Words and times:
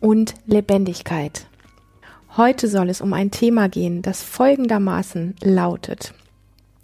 und 0.00 0.34
Lebendigkeit. 0.46 1.46
Heute 2.36 2.68
soll 2.68 2.90
es 2.90 3.00
um 3.00 3.12
ein 3.12 3.30
Thema 3.30 3.68
gehen, 3.68 4.02
das 4.02 4.22
folgendermaßen 4.22 5.36
lautet. 5.42 6.12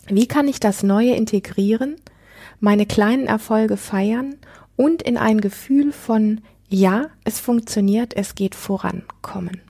Wie 0.09 0.27
kann 0.27 0.49
ich 0.49 0.61
das 0.61 0.83
Neue 0.83 1.15
integrieren, 1.15 1.97
meine 2.61 2.87
kleinen 2.87 3.27
Erfolge 3.27 3.77
feiern 3.77 4.37
und 4.77 5.03
in 5.03 5.17
ein 5.17 5.41
Gefühl 5.41 5.93
von 5.93 6.41
Ja, 6.69 7.07
es 7.25 7.39
funktioniert, 7.39 8.17
es 8.17 8.35
geht 8.35 8.55
voran 8.55 9.03
kommen? 9.21 9.61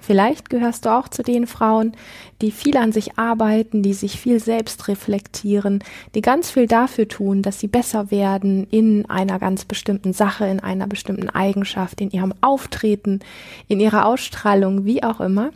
Vielleicht 0.00 0.50
gehörst 0.50 0.86
du 0.86 0.90
auch 0.90 1.08
zu 1.08 1.22
den 1.22 1.46
Frauen, 1.46 1.92
die 2.40 2.50
viel 2.50 2.76
an 2.76 2.90
sich 2.90 3.18
arbeiten, 3.18 3.82
die 3.82 3.92
sich 3.92 4.18
viel 4.18 4.40
selbst 4.40 4.88
reflektieren, 4.88 5.84
die 6.14 6.22
ganz 6.22 6.50
viel 6.50 6.66
dafür 6.66 7.06
tun, 7.06 7.42
dass 7.42 7.60
sie 7.60 7.68
besser 7.68 8.10
werden 8.10 8.66
in 8.70 9.08
einer 9.08 9.38
ganz 9.38 9.64
bestimmten 9.64 10.12
Sache, 10.12 10.46
in 10.46 10.60
einer 10.60 10.86
bestimmten 10.86 11.28
Eigenschaft, 11.28 12.00
in 12.00 12.10
ihrem 12.10 12.34
Auftreten, 12.40 13.20
in 13.68 13.78
ihrer 13.78 14.06
Ausstrahlung, 14.06 14.84
wie 14.84 15.02
auch 15.02 15.20
immer. 15.20 15.50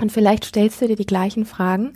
Und 0.00 0.12
vielleicht 0.12 0.44
stellst 0.44 0.80
du 0.80 0.88
dir 0.88 0.96
die 0.96 1.06
gleichen 1.06 1.44
Fragen. 1.44 1.94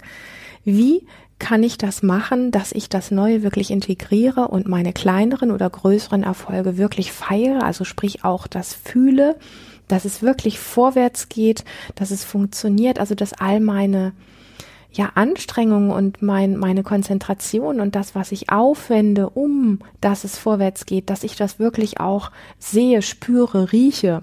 Wie 0.64 1.06
kann 1.38 1.64
ich 1.64 1.76
das 1.76 2.04
machen, 2.04 2.52
dass 2.52 2.70
ich 2.70 2.88
das 2.88 3.10
Neue 3.10 3.42
wirklich 3.42 3.72
integriere 3.72 4.46
und 4.46 4.68
meine 4.68 4.92
kleineren 4.92 5.50
oder 5.50 5.68
größeren 5.68 6.22
Erfolge 6.22 6.78
wirklich 6.78 7.10
feiere, 7.10 7.64
also 7.64 7.82
sprich 7.82 8.24
auch 8.24 8.46
das 8.46 8.74
fühle, 8.74 9.36
dass 9.92 10.06
es 10.06 10.22
wirklich 10.22 10.58
vorwärts 10.58 11.28
geht, 11.28 11.64
dass 11.96 12.10
es 12.10 12.24
funktioniert, 12.24 12.98
also 12.98 13.14
dass 13.14 13.34
all 13.34 13.60
meine 13.60 14.12
ja, 14.90 15.12
Anstrengungen 15.14 15.90
und 15.90 16.22
mein, 16.22 16.56
meine 16.56 16.82
Konzentration 16.82 17.78
und 17.78 17.94
das, 17.94 18.14
was 18.14 18.32
ich 18.32 18.50
aufwende, 18.50 19.28
um 19.28 19.80
dass 20.00 20.24
es 20.24 20.38
vorwärts 20.38 20.86
geht, 20.86 21.10
dass 21.10 21.24
ich 21.24 21.36
das 21.36 21.58
wirklich 21.58 22.00
auch 22.00 22.30
sehe, 22.58 23.02
spüre, 23.02 23.72
rieche 23.72 24.22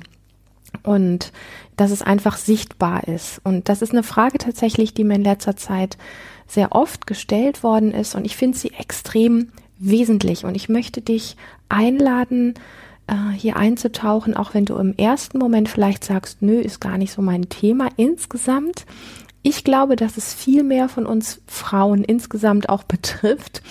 und 0.82 1.32
dass 1.78 1.92
es 1.92 2.02
einfach 2.02 2.38
sichtbar 2.38 3.08
ist. 3.08 3.40
Und 3.44 3.70
das 3.70 3.84
ist 3.84 3.92
eine 3.92 4.04
Frage 4.04 4.40
tatsächlich, 4.40 4.96
die 4.96 5.04
mir 5.04 5.16
in 5.16 5.24
letzter 5.24 5.56
Zeit 5.56 6.00
sehr 6.48 6.72
oft 6.72 7.06
gestellt 7.06 7.62
worden 7.62 7.92
ist 7.92 8.16
und 8.16 8.26
ich 8.26 8.36
finde 8.36 8.58
sie 8.58 8.72
extrem 8.74 9.52
wesentlich 9.78 10.46
und 10.46 10.56
ich 10.56 10.68
möchte 10.68 11.02
dich 11.02 11.38
einladen, 11.70 12.56
äh, 13.10 13.34
hier 13.36 13.58
einzutauchen, 13.58 14.36
auch 14.36 14.54
wenn 14.54 14.66
du 14.66 14.76
im 14.76 14.96
ersten 14.96 15.38
Moment 15.38 15.70
vielleicht 15.70 16.04
sagst, 16.04 16.42
nö, 16.42 16.60
ist 16.60 16.80
gar 16.80 16.98
nicht 16.98 17.12
so 17.12 17.22
mein 17.22 17.50
Thema 17.50 17.90
insgesamt. 17.98 18.86
Ich 19.42 19.64
glaube, 19.64 19.96
dass 19.96 20.18
es 20.18 20.34
viel 20.34 20.64
mehr 20.64 20.90
von 20.90 21.06
uns 21.06 21.42
Frauen 21.48 22.04
insgesamt 22.04 22.70
auch 22.70 22.84
betrifft, 22.84 23.62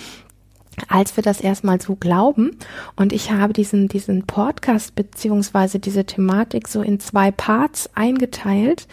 als 0.87 1.15
wir 1.15 1.23
das 1.23 1.41
erstmal 1.41 1.81
so 1.81 1.95
glauben. 1.95 2.57
Und 2.95 3.13
ich 3.13 3.31
habe 3.31 3.53
diesen, 3.53 3.87
diesen 3.87 4.25
Podcast 4.25 4.95
beziehungsweise 4.95 5.79
diese 5.79 6.05
Thematik 6.05 6.67
so 6.67 6.81
in 6.81 6.99
zwei 6.99 7.31
Parts 7.31 7.89
eingeteilt, 7.95 8.87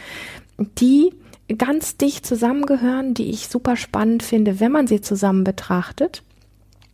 die 0.59 1.13
ganz 1.59 1.97
dicht 1.97 2.27
zusammengehören, 2.27 3.15
die 3.15 3.31
ich 3.31 3.49
super 3.49 3.77
spannend 3.77 4.23
finde, 4.23 4.59
wenn 4.61 4.73
man 4.73 4.87
sie 4.87 5.01
zusammen 5.01 5.45
betrachtet. 5.45 6.23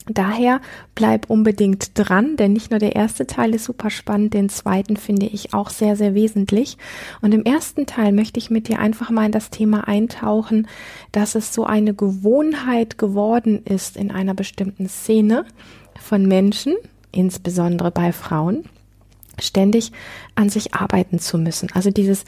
Daher 0.07 0.61
bleib 0.97 1.31
unbedingt 1.31 1.97
dran, 1.97 2.37
denn 2.37 2.53
nicht 2.53 2.71
nur 2.71 2.81
der 2.81 2.97
erste 2.97 3.27
Teil 3.27 3.55
ist 3.55 3.65
super 3.65 3.89
spannend, 3.89 4.35
den 4.35 4.49
zweiten 4.49 4.97
finde 4.97 5.27
ich 5.27 5.55
auch 5.55 5.71
sehr, 5.71 5.95
sehr 5.95 6.15
wesentlich. 6.15 6.77
Und 7.21 7.33
im 7.33 7.45
ersten 7.45 7.87
Teil 7.87 8.11
möchte 8.13 8.39
ich 8.39 8.51
mit 8.51 8.67
dir 8.67 8.81
einfach 8.81 9.11
mal 9.11 9.27
in 9.27 9.33
das 9.33 9.51
Thema 9.51 9.87
eintauchen, 9.87 10.67
dass 11.13 11.37
es 11.37 11.55
so 11.55 11.65
eine 11.65 11.95
Gewohnheit 11.95 12.99
geworden 12.99 13.63
ist 13.65 13.97
in 13.97 14.11
einer 14.11 14.35
bestimmten 14.35 14.89
Szene 14.89 15.45
von 16.01 16.27
Menschen, 16.27 16.75
insbesondere 17.13 17.93
bei 17.93 18.13
Frauen, 18.13 18.65
ständig 19.41 19.93
an 20.35 20.49
sich 20.49 20.75
arbeiten 20.75 21.21
zu 21.21 21.39
müssen. 21.39 21.69
Also 21.75 21.91
dieses 21.91 22.25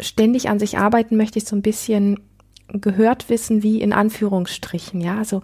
ständig 0.00 0.48
an 0.48 0.60
sich 0.60 0.78
arbeiten 0.78 1.16
möchte 1.16 1.38
ich 1.38 1.46
so 1.46 1.56
ein 1.56 1.62
bisschen 1.62 2.20
gehört 2.68 3.30
wissen, 3.30 3.62
wie 3.62 3.80
in 3.80 3.92
Anführungsstrichen, 3.92 5.00
ja, 5.00 5.16
also 5.16 5.42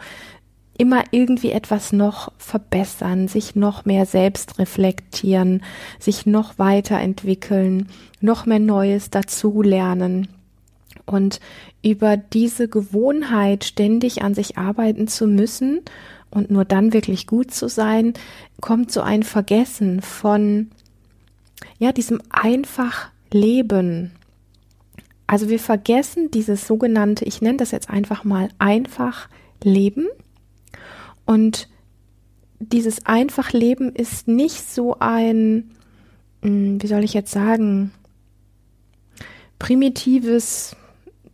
immer 0.77 1.05
irgendwie 1.11 1.53
etwas 1.53 1.93
noch 1.93 2.33
verbessern, 2.39 3.29
sich 3.29 3.55
noch 3.55 3.85
mehr 3.85 4.07
selbst 4.07 4.59
reflektieren, 4.59 5.62
sich 5.99 6.27
noch 6.27 6.59
weiterentwickeln, 6.59 7.89
noch 8.21 8.47
mehr 8.47 8.59
Neues 8.59 9.11
dazulernen. 9.11 10.29
Und 11.07 11.41
über 11.83 12.17
diese 12.17 12.69
Gewohnheit, 12.69 13.65
ständig 13.65 14.23
an 14.23 14.35
sich 14.35 14.57
arbeiten 14.59 15.07
zu 15.07 15.27
müssen 15.27 15.83
und 16.31 16.51
nur 16.51 16.65
dann 16.65 16.93
wirklich 16.93 17.27
gut 17.27 17.53
zu 17.53 17.69
sein, 17.69 18.15
kommt 18.61 18.91
so 18.91 19.03
ein 19.03 19.23
Vergessen 19.23 20.01
von, 20.01 20.71
ja, 21.79 21.93
diesem 21.93 22.21
einfach 22.31 23.11
Leben. 23.31 24.12
Also 25.27 25.49
wir 25.49 25.61
vergessen 25.61 26.31
dieses 26.31 26.67
sogenannte, 26.67 27.25
ich 27.25 27.41
nenne 27.43 27.59
das 27.59 27.71
jetzt 27.71 27.91
einfach 27.91 28.25
mal 28.25 28.49
einfach 28.59 29.29
Leben 29.62 30.09
und 31.27 31.69
dieses 32.59 33.07
Einfachleben 33.07 33.95
ist 33.95 34.29
nicht 34.29 34.71
so 34.71 34.97
ein, 34.99 35.71
hm, 36.43 36.83
wie 36.83 36.87
soll 36.87 37.05
ich 37.05 37.15
jetzt 37.15 37.33
sagen, 37.33 37.93
primitives 39.59 40.77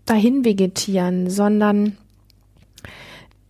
Dahinvegetieren, 0.07 1.31
sondern 1.31 1.97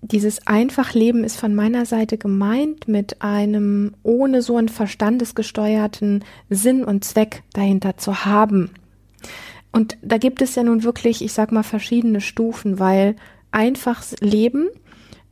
dieses 0.02 0.46
Einfachleben 0.46 1.24
ist 1.24 1.36
von 1.36 1.54
meiner 1.54 1.86
Seite 1.86 2.18
gemeint 2.18 2.88
mit 2.88 3.22
einem 3.22 3.94
ohne 4.02 4.42
so 4.42 4.56
einen 4.56 4.68
verstandesgesteuerten 4.68 6.24
Sinn 6.48 6.84
und 6.84 7.04
Zweck 7.04 7.42
dahinter 7.52 7.96
zu 7.96 8.24
haben. 8.24 8.70
Und 9.72 9.98
da 10.02 10.18
gibt 10.18 10.42
es 10.42 10.54
ja 10.54 10.62
nun 10.62 10.82
wirklich, 10.82 11.22
ich 11.22 11.32
sag 11.32 11.52
mal, 11.52 11.62
verschiedene 11.62 12.20
Stufen, 12.20 12.78
weil 12.78 13.16
einfaches 13.52 14.16
Leben 14.20 14.68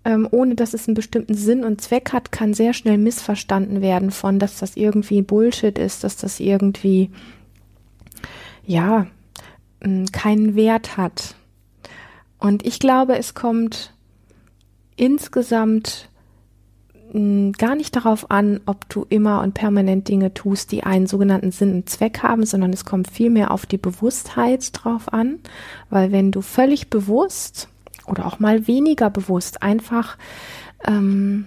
ähm, 0.08 0.26
ohne 0.30 0.54
dass 0.54 0.72
es 0.72 0.88
einen 0.88 0.94
bestimmten 0.94 1.34
Sinn 1.34 1.64
und 1.64 1.82
Zweck 1.82 2.14
hat, 2.14 2.32
kann 2.32 2.54
sehr 2.54 2.72
schnell 2.72 2.96
missverstanden 2.96 3.82
werden 3.82 4.10
von, 4.10 4.38
dass 4.38 4.58
das 4.58 4.74
irgendwie 4.74 5.20
Bullshit 5.20 5.78
ist, 5.78 6.02
dass 6.02 6.16
das 6.16 6.40
irgendwie, 6.40 7.10
ja, 8.64 9.06
keinen 10.12 10.56
Wert 10.56 10.96
hat. 10.96 11.34
Und 12.38 12.64
ich 12.66 12.78
glaube, 12.78 13.18
es 13.18 13.34
kommt 13.34 13.92
insgesamt 14.96 16.08
gar 17.12 17.74
nicht 17.74 17.94
darauf 17.94 18.30
an, 18.30 18.60
ob 18.64 18.88
du 18.88 19.04
immer 19.08 19.42
und 19.42 19.52
permanent 19.52 20.08
Dinge 20.08 20.32
tust, 20.32 20.72
die 20.72 20.84
einen 20.84 21.06
sogenannten 21.06 21.52
Sinn 21.52 21.74
und 21.74 21.88
Zweck 21.88 22.22
haben, 22.22 22.46
sondern 22.46 22.72
es 22.72 22.86
kommt 22.86 23.10
vielmehr 23.10 23.50
auf 23.50 23.66
die 23.66 23.78
Bewusstheit 23.78 24.70
drauf 24.72 25.12
an, 25.12 25.38
weil 25.90 26.12
wenn 26.12 26.32
du 26.32 26.40
völlig 26.40 26.88
bewusst 26.88 27.68
oder 28.08 28.26
auch 28.26 28.38
mal 28.38 28.66
weniger 28.66 29.10
bewusst 29.10 29.62
einfach 29.62 30.16
ähm, 30.86 31.46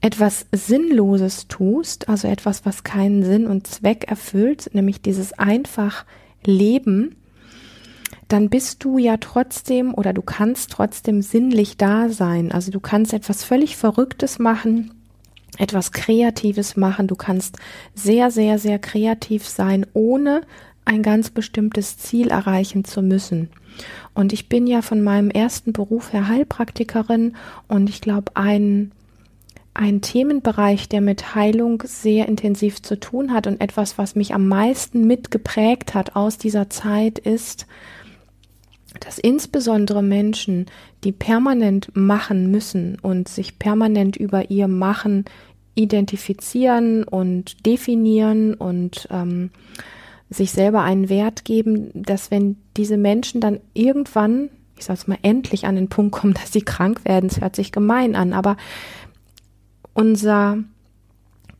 etwas 0.00 0.46
Sinnloses 0.52 1.46
tust, 1.48 2.08
also 2.08 2.28
etwas, 2.28 2.64
was 2.64 2.84
keinen 2.84 3.22
Sinn 3.22 3.46
und 3.46 3.66
Zweck 3.66 4.04
erfüllt, 4.08 4.70
nämlich 4.72 5.02
dieses 5.02 5.32
einfach 5.34 6.04
Leben, 6.44 7.16
dann 8.28 8.48
bist 8.48 8.84
du 8.84 8.96
ja 8.96 9.16
trotzdem 9.18 9.92
oder 9.92 10.12
du 10.12 10.22
kannst 10.22 10.70
trotzdem 10.70 11.20
sinnlich 11.20 11.76
da 11.76 12.08
sein. 12.08 12.52
Also 12.52 12.70
du 12.70 12.80
kannst 12.80 13.12
etwas 13.12 13.44
völlig 13.44 13.76
Verrücktes 13.76 14.38
machen, 14.38 14.92
etwas 15.58 15.92
Kreatives 15.92 16.76
machen. 16.76 17.08
Du 17.08 17.16
kannst 17.16 17.58
sehr, 17.94 18.30
sehr, 18.30 18.58
sehr 18.58 18.78
kreativ 18.78 19.46
sein, 19.46 19.84
ohne 19.92 20.42
ein 20.84 21.02
ganz 21.02 21.30
bestimmtes 21.30 21.98
Ziel 21.98 22.28
erreichen 22.28 22.84
zu 22.84 23.02
müssen. 23.02 23.50
Und 24.14 24.32
ich 24.32 24.48
bin 24.48 24.66
ja 24.66 24.82
von 24.82 25.02
meinem 25.02 25.30
ersten 25.30 25.72
Beruf 25.72 26.12
her 26.12 26.28
Heilpraktikerin 26.28 27.36
und 27.68 27.88
ich 27.88 28.00
glaube, 28.00 28.32
ein, 28.34 28.92
ein 29.74 30.00
Themenbereich, 30.00 30.88
der 30.88 31.00
mit 31.00 31.34
Heilung 31.34 31.82
sehr 31.86 32.28
intensiv 32.28 32.82
zu 32.82 32.98
tun 32.98 33.32
hat 33.32 33.46
und 33.46 33.60
etwas, 33.60 33.98
was 33.98 34.14
mich 34.14 34.34
am 34.34 34.48
meisten 34.48 35.06
mitgeprägt 35.06 35.94
hat 35.94 36.16
aus 36.16 36.38
dieser 36.38 36.70
Zeit, 36.70 37.18
ist, 37.18 37.66
dass 38.98 39.18
insbesondere 39.18 40.02
Menschen, 40.02 40.66
die 41.04 41.12
permanent 41.12 41.94
machen 41.94 42.50
müssen 42.50 42.98
und 43.00 43.28
sich 43.28 43.58
permanent 43.58 44.16
über 44.16 44.50
ihr 44.50 44.68
Machen 44.68 45.24
identifizieren 45.74 47.04
und 47.04 47.64
definieren 47.64 48.54
und 48.54 49.08
ähm, 49.10 49.50
sich 50.30 50.52
selber 50.52 50.82
einen 50.82 51.08
Wert 51.08 51.44
geben, 51.44 51.90
dass 51.94 52.30
wenn 52.30 52.56
diese 52.76 52.96
Menschen 52.96 53.40
dann 53.40 53.60
irgendwann, 53.74 54.48
ich 54.78 54.84
sag's 54.84 55.08
mal, 55.08 55.18
endlich 55.22 55.66
an 55.66 55.74
den 55.74 55.88
Punkt 55.88 56.12
kommen, 56.12 56.34
dass 56.40 56.52
sie 56.52 56.62
krank 56.62 57.04
werden, 57.04 57.28
es 57.28 57.40
hört 57.40 57.56
sich 57.56 57.72
gemein 57.72 58.14
an, 58.14 58.32
aber 58.32 58.56
unser 59.92 60.58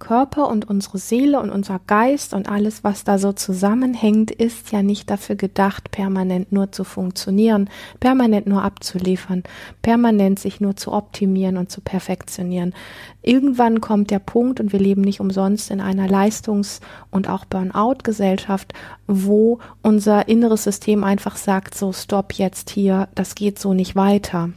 Körper 0.00 0.48
und 0.48 0.68
unsere 0.68 0.98
Seele 0.98 1.38
und 1.38 1.50
unser 1.50 1.80
Geist 1.86 2.34
und 2.34 2.48
alles, 2.48 2.82
was 2.82 3.04
da 3.04 3.18
so 3.18 3.32
zusammenhängt, 3.32 4.32
ist 4.32 4.72
ja 4.72 4.82
nicht 4.82 5.08
dafür 5.08 5.36
gedacht, 5.36 5.92
permanent 5.92 6.50
nur 6.50 6.72
zu 6.72 6.82
funktionieren, 6.82 7.70
permanent 8.00 8.48
nur 8.48 8.64
abzuliefern, 8.64 9.44
permanent 9.82 10.40
sich 10.40 10.60
nur 10.60 10.74
zu 10.74 10.92
optimieren 10.92 11.56
und 11.56 11.70
zu 11.70 11.80
perfektionieren. 11.80 12.74
Irgendwann 13.22 13.80
kommt 13.80 14.10
der 14.10 14.18
Punkt, 14.18 14.58
und 14.58 14.72
wir 14.72 14.80
leben 14.80 15.02
nicht 15.02 15.20
umsonst 15.20 15.70
in 15.70 15.80
einer 15.80 16.08
Leistungs- 16.08 16.80
und 17.10 17.28
auch 17.28 17.44
Burnout-Gesellschaft, 17.44 18.72
wo 19.06 19.60
unser 19.82 20.26
inneres 20.26 20.64
System 20.64 21.04
einfach 21.04 21.36
sagt, 21.36 21.76
so, 21.76 21.92
stopp 21.92 22.32
jetzt 22.32 22.70
hier, 22.70 23.08
das 23.14 23.34
geht 23.34 23.58
so 23.58 23.74
nicht 23.74 23.94
weiter. 23.94 24.50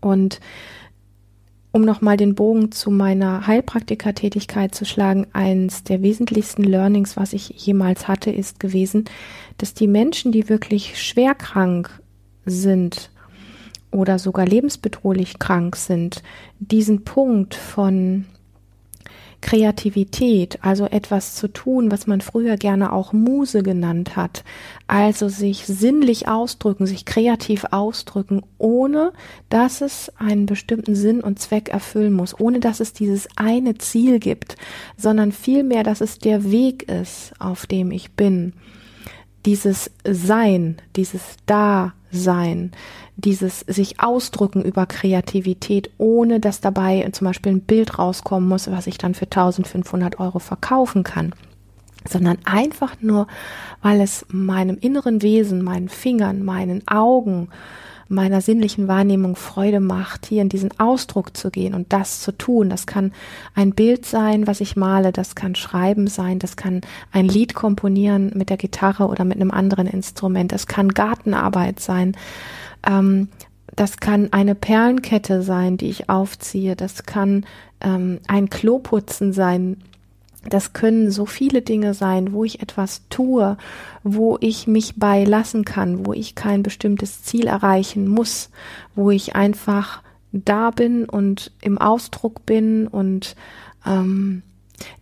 Und 0.00 0.40
um 1.72 1.82
nochmal 1.82 2.18
den 2.18 2.34
Bogen 2.34 2.70
zu 2.70 2.90
meiner 2.90 3.46
Heilpraktikertätigkeit 3.46 4.74
zu 4.74 4.84
schlagen, 4.84 5.26
eins 5.32 5.82
der 5.84 6.02
wesentlichsten 6.02 6.64
Learnings, 6.64 7.16
was 7.16 7.32
ich 7.32 7.48
jemals 7.48 8.08
hatte, 8.08 8.30
ist 8.30 8.60
gewesen, 8.60 9.06
dass 9.56 9.72
die 9.72 9.88
Menschen, 9.88 10.32
die 10.32 10.50
wirklich 10.50 11.02
schwer 11.02 11.34
krank 11.34 11.90
sind 12.44 13.10
oder 13.90 14.18
sogar 14.18 14.46
lebensbedrohlich 14.46 15.38
krank 15.38 15.76
sind, 15.76 16.22
diesen 16.58 17.04
Punkt 17.04 17.54
von 17.54 18.26
Kreativität, 19.42 20.58
also 20.62 20.86
etwas 20.86 21.34
zu 21.34 21.48
tun, 21.48 21.90
was 21.90 22.06
man 22.06 22.22
früher 22.22 22.56
gerne 22.56 22.92
auch 22.92 23.12
Muse 23.12 23.62
genannt 23.62 24.16
hat, 24.16 24.44
also 24.86 25.28
sich 25.28 25.66
sinnlich 25.66 26.28
ausdrücken, 26.28 26.86
sich 26.86 27.04
kreativ 27.04 27.66
ausdrücken, 27.70 28.42
ohne 28.56 29.12
dass 29.50 29.82
es 29.82 30.10
einen 30.16 30.46
bestimmten 30.46 30.94
Sinn 30.94 31.20
und 31.20 31.38
Zweck 31.38 31.68
erfüllen 31.68 32.14
muss, 32.14 32.38
ohne 32.38 32.60
dass 32.60 32.80
es 32.80 32.94
dieses 32.94 33.28
eine 33.36 33.76
Ziel 33.76 34.18
gibt, 34.20 34.56
sondern 34.96 35.32
vielmehr, 35.32 35.82
dass 35.82 36.00
es 36.00 36.18
der 36.18 36.50
Weg 36.50 36.84
ist, 36.84 37.34
auf 37.38 37.66
dem 37.66 37.90
ich 37.90 38.12
bin. 38.12 38.54
Dieses 39.44 39.90
Sein, 40.04 40.76
dieses 40.94 41.36
Dasein, 41.46 42.72
dieses 43.16 43.60
sich 43.60 44.00
ausdrücken 44.00 44.62
über 44.62 44.86
Kreativität, 44.86 45.90
ohne 45.98 46.40
dass 46.40 46.60
dabei 46.60 47.08
zum 47.12 47.26
Beispiel 47.26 47.52
ein 47.52 47.60
Bild 47.60 47.98
rauskommen 47.98 48.48
muss, 48.48 48.70
was 48.70 48.86
ich 48.86 48.98
dann 48.98 49.14
für 49.14 49.24
1500 49.26 50.20
Euro 50.20 50.38
verkaufen 50.38 51.02
kann, 51.02 51.34
sondern 52.08 52.38
einfach 52.44 52.96
nur, 53.00 53.26
weil 53.82 54.00
es 54.00 54.26
meinem 54.30 54.78
inneren 54.78 55.22
Wesen, 55.22 55.62
meinen 55.62 55.88
Fingern, 55.88 56.42
meinen 56.42 56.86
Augen, 56.88 57.48
meiner 58.08 58.40
sinnlichen 58.40 58.88
Wahrnehmung 58.88 59.36
Freude 59.36 59.80
macht, 59.80 60.26
hier 60.26 60.42
in 60.42 60.48
diesen 60.48 60.78
Ausdruck 60.78 61.36
zu 61.36 61.50
gehen 61.50 61.74
und 61.74 61.92
das 61.92 62.20
zu 62.20 62.32
tun. 62.32 62.70
Das 62.70 62.86
kann 62.86 63.12
ein 63.54 63.72
Bild 63.72 64.06
sein, 64.06 64.46
was 64.46 64.60
ich 64.60 64.76
male, 64.76 65.12
das 65.12 65.34
kann 65.34 65.54
Schreiben 65.54 66.06
sein, 66.06 66.38
das 66.38 66.56
kann 66.56 66.80
ein 67.12 67.28
Lied 67.28 67.54
komponieren 67.54 68.32
mit 68.34 68.50
der 68.50 68.56
Gitarre 68.56 69.06
oder 69.06 69.24
mit 69.24 69.40
einem 69.40 69.50
anderen 69.50 69.86
Instrument, 69.86 70.52
das 70.52 70.66
kann 70.66 70.88
Gartenarbeit 70.88 71.80
sein, 71.80 72.16
ähm, 72.86 73.28
das 73.74 73.98
kann 73.98 74.32
eine 74.32 74.54
Perlenkette 74.54 75.42
sein, 75.42 75.76
die 75.76 75.88
ich 75.88 76.10
aufziehe. 76.10 76.76
Das 76.76 77.04
kann 77.04 77.46
ähm, 77.80 78.20
ein 78.28 78.50
Kloputzen 78.50 79.32
sein. 79.32 79.78
Das 80.48 80.72
können 80.72 81.10
so 81.10 81.26
viele 81.26 81.62
Dinge 81.62 81.94
sein, 81.94 82.32
wo 82.32 82.44
ich 82.44 82.62
etwas 82.62 83.02
tue, 83.08 83.56
wo 84.02 84.38
ich 84.40 84.66
mich 84.66 84.96
beilassen 84.96 85.64
kann, 85.64 86.04
wo 86.06 86.12
ich 86.12 86.34
kein 86.34 86.62
bestimmtes 86.62 87.22
Ziel 87.22 87.46
erreichen 87.46 88.08
muss, 88.08 88.50
wo 88.94 89.10
ich 89.10 89.36
einfach 89.36 90.02
da 90.32 90.70
bin 90.70 91.04
und 91.04 91.52
im 91.60 91.78
Ausdruck 91.78 92.44
bin 92.46 92.86
und 92.88 93.36
ähm, 93.86 94.42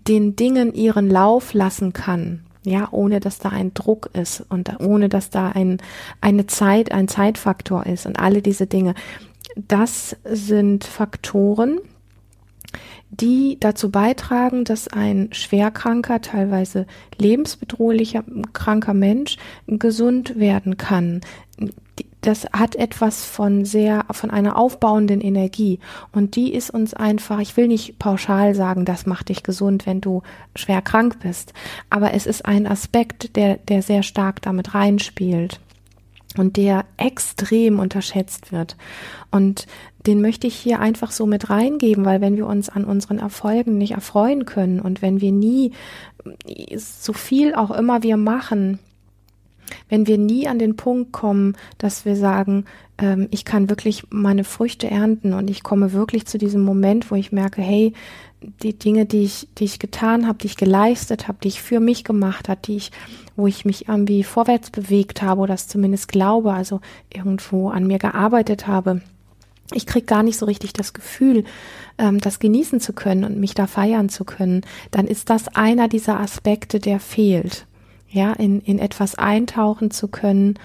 den 0.08 0.36
Dingen 0.36 0.74
ihren 0.74 1.08
Lauf 1.08 1.54
lassen 1.54 1.92
kann 1.92 2.40
ja, 2.64 2.88
ohne 2.90 3.20
dass 3.20 3.38
da 3.38 3.48
ein 3.50 3.72
Druck 3.74 4.10
ist 4.12 4.44
und 4.48 4.80
ohne 4.80 5.08
dass 5.08 5.30
da 5.30 5.48
ein, 5.48 5.78
eine 6.20 6.46
Zeit, 6.46 6.92
ein 6.92 7.08
Zeitfaktor 7.08 7.86
ist 7.86 8.06
und 8.06 8.18
alle 8.18 8.42
diese 8.42 8.66
Dinge. 8.66 8.94
Das 9.56 10.16
sind 10.24 10.84
Faktoren, 10.84 11.78
die 13.10 13.58
dazu 13.60 13.90
beitragen, 13.90 14.64
dass 14.64 14.88
ein 14.88 15.28
schwerkranker, 15.32 16.20
teilweise 16.20 16.86
lebensbedrohlicher 17.18 18.24
kranker 18.52 18.94
Mensch 18.94 19.36
gesund 19.66 20.38
werden 20.38 20.76
kann 20.76 21.20
das 22.20 22.46
hat 22.52 22.76
etwas 22.76 23.24
von 23.24 23.64
sehr, 23.64 24.04
von 24.10 24.30
einer 24.30 24.56
aufbauenden 24.56 25.20
Energie. 25.20 25.78
Und 26.12 26.36
die 26.36 26.52
ist 26.52 26.70
uns 26.70 26.92
einfach, 26.94 27.38
ich 27.40 27.56
will 27.56 27.68
nicht 27.68 27.98
pauschal 27.98 28.54
sagen, 28.54 28.84
das 28.84 29.06
macht 29.06 29.30
dich 29.30 29.42
gesund, 29.42 29.86
wenn 29.86 30.00
du 30.00 30.22
schwer 30.54 30.82
krank 30.82 31.20
bist. 31.20 31.54
Aber 31.88 32.12
es 32.12 32.26
ist 32.26 32.44
ein 32.44 32.66
Aspekt, 32.66 33.36
der, 33.36 33.56
der 33.56 33.82
sehr 33.82 34.02
stark 34.02 34.42
damit 34.42 34.74
reinspielt 34.74 35.60
und 36.36 36.56
der 36.56 36.84
extrem 36.96 37.78
unterschätzt 37.78 38.52
wird. 38.52 38.76
Und 39.30 39.66
den 40.06 40.20
möchte 40.20 40.46
ich 40.46 40.56
hier 40.56 40.80
einfach 40.80 41.10
so 41.10 41.26
mit 41.26 41.50
reingeben, 41.50 42.04
weil 42.04 42.20
wenn 42.20 42.36
wir 42.36 42.46
uns 42.46 42.68
an 42.68 42.84
unseren 42.84 43.18
Erfolgen 43.18 43.78
nicht 43.78 43.92
erfreuen 43.92 44.46
können 44.46 44.80
und 44.80 45.02
wenn 45.02 45.20
wir 45.20 45.32
nie 45.32 45.72
so 46.76 47.12
viel 47.12 47.54
auch 47.54 47.70
immer 47.70 48.02
wir 48.02 48.16
machen, 48.16 48.78
wenn 49.88 50.06
wir 50.06 50.18
nie 50.18 50.48
an 50.48 50.58
den 50.58 50.76
Punkt 50.76 51.12
kommen, 51.12 51.56
dass 51.78 52.04
wir 52.04 52.16
sagen, 52.16 52.64
ähm, 52.98 53.28
ich 53.30 53.44
kann 53.44 53.68
wirklich 53.68 54.04
meine 54.10 54.44
Früchte 54.44 54.90
ernten 54.90 55.32
und 55.32 55.50
ich 55.50 55.62
komme 55.62 55.92
wirklich 55.92 56.26
zu 56.26 56.38
diesem 56.38 56.62
Moment, 56.62 57.10
wo 57.10 57.14
ich 57.14 57.32
merke, 57.32 57.62
hey, 57.62 57.92
die 58.62 58.78
Dinge, 58.78 59.04
die 59.04 59.22
ich, 59.22 59.48
die 59.58 59.64
ich 59.64 59.78
getan 59.78 60.26
habe, 60.26 60.38
die 60.38 60.46
ich 60.46 60.56
geleistet 60.56 61.28
habe, 61.28 61.38
die 61.42 61.48
ich 61.48 61.60
für 61.60 61.78
mich 61.78 62.04
gemacht 62.04 62.48
habe, 62.48 62.60
die 62.64 62.76
ich, 62.76 62.90
wo 63.36 63.46
ich 63.46 63.64
mich 63.64 63.88
irgendwie 63.88 64.24
vorwärts 64.24 64.70
bewegt 64.70 65.22
habe 65.22 65.42
oder 65.42 65.54
das 65.54 65.68
zumindest 65.68 66.08
glaube, 66.08 66.52
also 66.52 66.80
irgendwo 67.12 67.68
an 67.68 67.86
mir 67.86 67.98
gearbeitet 67.98 68.66
habe. 68.66 69.02
Ich 69.72 69.86
krieg 69.86 70.06
gar 70.06 70.22
nicht 70.22 70.38
so 70.38 70.46
richtig 70.46 70.72
das 70.72 70.92
Gefühl, 70.92 71.44
ähm, 71.98 72.18
das 72.18 72.38
genießen 72.38 72.80
zu 72.80 72.92
können 72.92 73.24
und 73.24 73.38
mich 73.38 73.54
da 73.54 73.66
feiern 73.66 74.08
zu 74.08 74.24
können. 74.24 74.62
Dann 74.90 75.06
ist 75.06 75.30
das 75.30 75.48
einer 75.48 75.88
dieser 75.88 76.20
Aspekte, 76.20 76.80
der 76.80 77.00
fehlt 77.00 77.66
ja, 78.10 78.32
in, 78.32 78.60
in 78.60 78.78
etwas 78.78 79.14
eintauchen 79.14 79.90
zu 79.90 80.08
können 80.08 80.58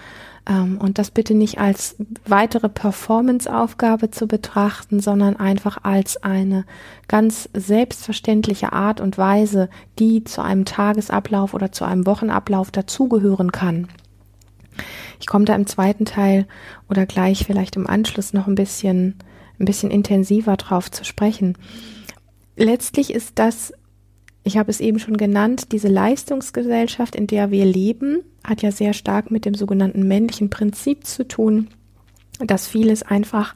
ähm, 0.47 0.77
und 0.79 0.97
das 0.97 1.11
bitte 1.11 1.33
nicht 1.33 1.59
als 1.59 1.95
weitere 2.25 2.69
Performance-Aufgabe 2.69 4.11
zu 4.11 4.27
betrachten, 4.27 4.99
sondern 4.99 5.35
einfach 5.35 5.77
als 5.83 6.21
eine 6.23 6.65
ganz 7.07 7.49
selbstverständliche 7.53 8.73
Art 8.73 8.99
und 8.99 9.17
Weise, 9.17 9.69
die 9.99 10.23
zu 10.23 10.41
einem 10.41 10.65
Tagesablauf 10.65 11.53
oder 11.53 11.71
zu 11.71 11.85
einem 11.85 12.05
Wochenablauf 12.05 12.71
dazugehören 12.71 13.51
kann. 13.51 13.87
Ich 15.19 15.27
komme 15.27 15.45
da 15.45 15.55
im 15.55 15.67
zweiten 15.67 16.05
Teil 16.05 16.47
oder 16.89 17.05
gleich 17.05 17.45
vielleicht 17.45 17.75
im 17.75 17.87
Anschluss 17.87 18.33
noch 18.33 18.47
ein 18.47 18.55
bisschen, 18.55 19.15
ein 19.59 19.65
bisschen 19.65 19.91
intensiver 19.91 20.57
drauf 20.57 20.91
zu 20.91 21.03
sprechen. 21.03 21.57
Letztlich 22.55 23.13
ist 23.13 23.33
das 23.35 23.73
ich 24.47 24.57
habe 24.57 24.69
es 24.69 24.79
eben 24.79 24.99
schon 24.99 25.17
genannt, 25.17 25.71
diese 25.71 25.87
Leistungsgesellschaft, 25.87 27.15
in 27.15 27.25
der 27.25 27.49
wir 27.49 27.65
leben, 27.65 28.19
hat 28.43 28.61
ja 28.61 28.71
sehr 28.71 28.93
stark 28.93 29.31
mit 29.31 29.43
dem 29.43 29.55
sogenannten 29.55 30.07
männlichen 30.07 30.51
Prinzip 30.51 31.07
zu 31.07 31.27
tun, 31.27 31.69
dass 32.39 32.67
vieles 32.67 33.03
einfach 33.03 33.55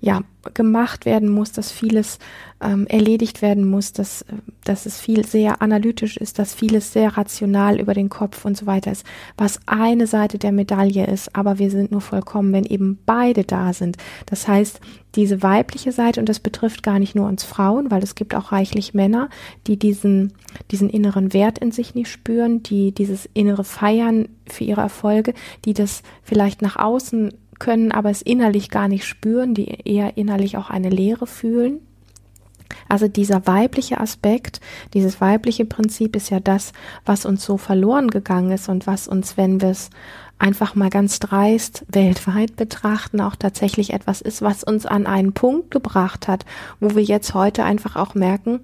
ja 0.00 0.22
gemacht 0.54 1.06
werden 1.06 1.28
muss, 1.28 1.52
dass 1.52 1.70
vieles 1.70 2.18
ähm, 2.60 2.88
erledigt 2.88 3.40
werden 3.40 3.68
muss, 3.68 3.92
dass, 3.92 4.24
dass 4.64 4.84
es 4.84 5.00
viel 5.00 5.24
sehr 5.24 5.62
analytisch 5.62 6.16
ist, 6.16 6.40
dass 6.40 6.54
vieles 6.54 6.92
sehr 6.92 7.16
rational 7.16 7.80
über 7.80 7.94
den 7.94 8.08
Kopf 8.08 8.44
und 8.44 8.56
so 8.56 8.66
weiter 8.66 8.90
ist, 8.90 9.06
was 9.36 9.60
eine 9.66 10.08
Seite 10.08 10.38
der 10.38 10.50
Medaille 10.50 11.06
ist, 11.06 11.36
aber 11.36 11.60
wir 11.60 11.70
sind 11.70 11.92
nur 11.92 12.00
vollkommen, 12.00 12.52
wenn 12.52 12.64
eben 12.64 12.98
beide 13.06 13.44
da 13.44 13.72
sind. 13.72 13.96
Das 14.26 14.48
heißt, 14.48 14.80
diese 15.14 15.42
weibliche 15.42 15.92
Seite, 15.92 16.18
und 16.18 16.28
das 16.28 16.40
betrifft 16.40 16.82
gar 16.82 16.98
nicht 16.98 17.14
nur 17.14 17.28
uns 17.28 17.44
Frauen, 17.44 17.92
weil 17.92 18.02
es 18.02 18.16
gibt 18.16 18.34
auch 18.34 18.50
reichlich 18.50 18.94
Männer, 18.94 19.28
die 19.68 19.78
diesen, 19.78 20.32
diesen 20.72 20.90
inneren 20.90 21.32
Wert 21.32 21.58
in 21.58 21.70
sich 21.70 21.94
nicht 21.94 22.10
spüren, 22.10 22.62
die 22.64 22.92
dieses 22.92 23.28
innere 23.34 23.62
Feiern 23.62 24.28
für 24.48 24.64
ihre 24.64 24.80
Erfolge, 24.80 25.34
die 25.64 25.74
das 25.74 26.02
vielleicht 26.24 26.62
nach 26.62 26.76
außen 26.76 27.32
können 27.62 27.92
aber 27.92 28.10
es 28.10 28.22
innerlich 28.22 28.70
gar 28.70 28.88
nicht 28.88 29.06
spüren, 29.06 29.54
die 29.54 29.66
eher 29.84 30.16
innerlich 30.16 30.56
auch 30.56 30.68
eine 30.68 30.90
Leere 30.90 31.28
fühlen. 31.28 31.78
Also 32.88 33.06
dieser 33.06 33.46
weibliche 33.46 34.00
Aspekt, 34.00 34.60
dieses 34.94 35.20
weibliche 35.20 35.64
Prinzip 35.64 36.16
ist 36.16 36.28
ja 36.30 36.40
das, 36.40 36.72
was 37.04 37.24
uns 37.24 37.44
so 37.44 37.58
verloren 37.58 38.08
gegangen 38.08 38.50
ist 38.50 38.68
und 38.68 38.88
was 38.88 39.06
uns, 39.06 39.36
wenn 39.36 39.60
wir 39.60 39.68
es 39.68 39.90
einfach 40.40 40.74
mal 40.74 40.90
ganz 40.90 41.20
dreist 41.20 41.84
weltweit 41.86 42.56
betrachten, 42.56 43.20
auch 43.20 43.36
tatsächlich 43.36 43.92
etwas 43.92 44.22
ist, 44.22 44.42
was 44.42 44.64
uns 44.64 44.84
an 44.84 45.06
einen 45.06 45.32
Punkt 45.32 45.70
gebracht 45.70 46.26
hat, 46.26 46.44
wo 46.80 46.96
wir 46.96 47.02
jetzt 47.04 47.32
heute 47.32 47.62
einfach 47.62 47.94
auch 47.94 48.16
merken, 48.16 48.58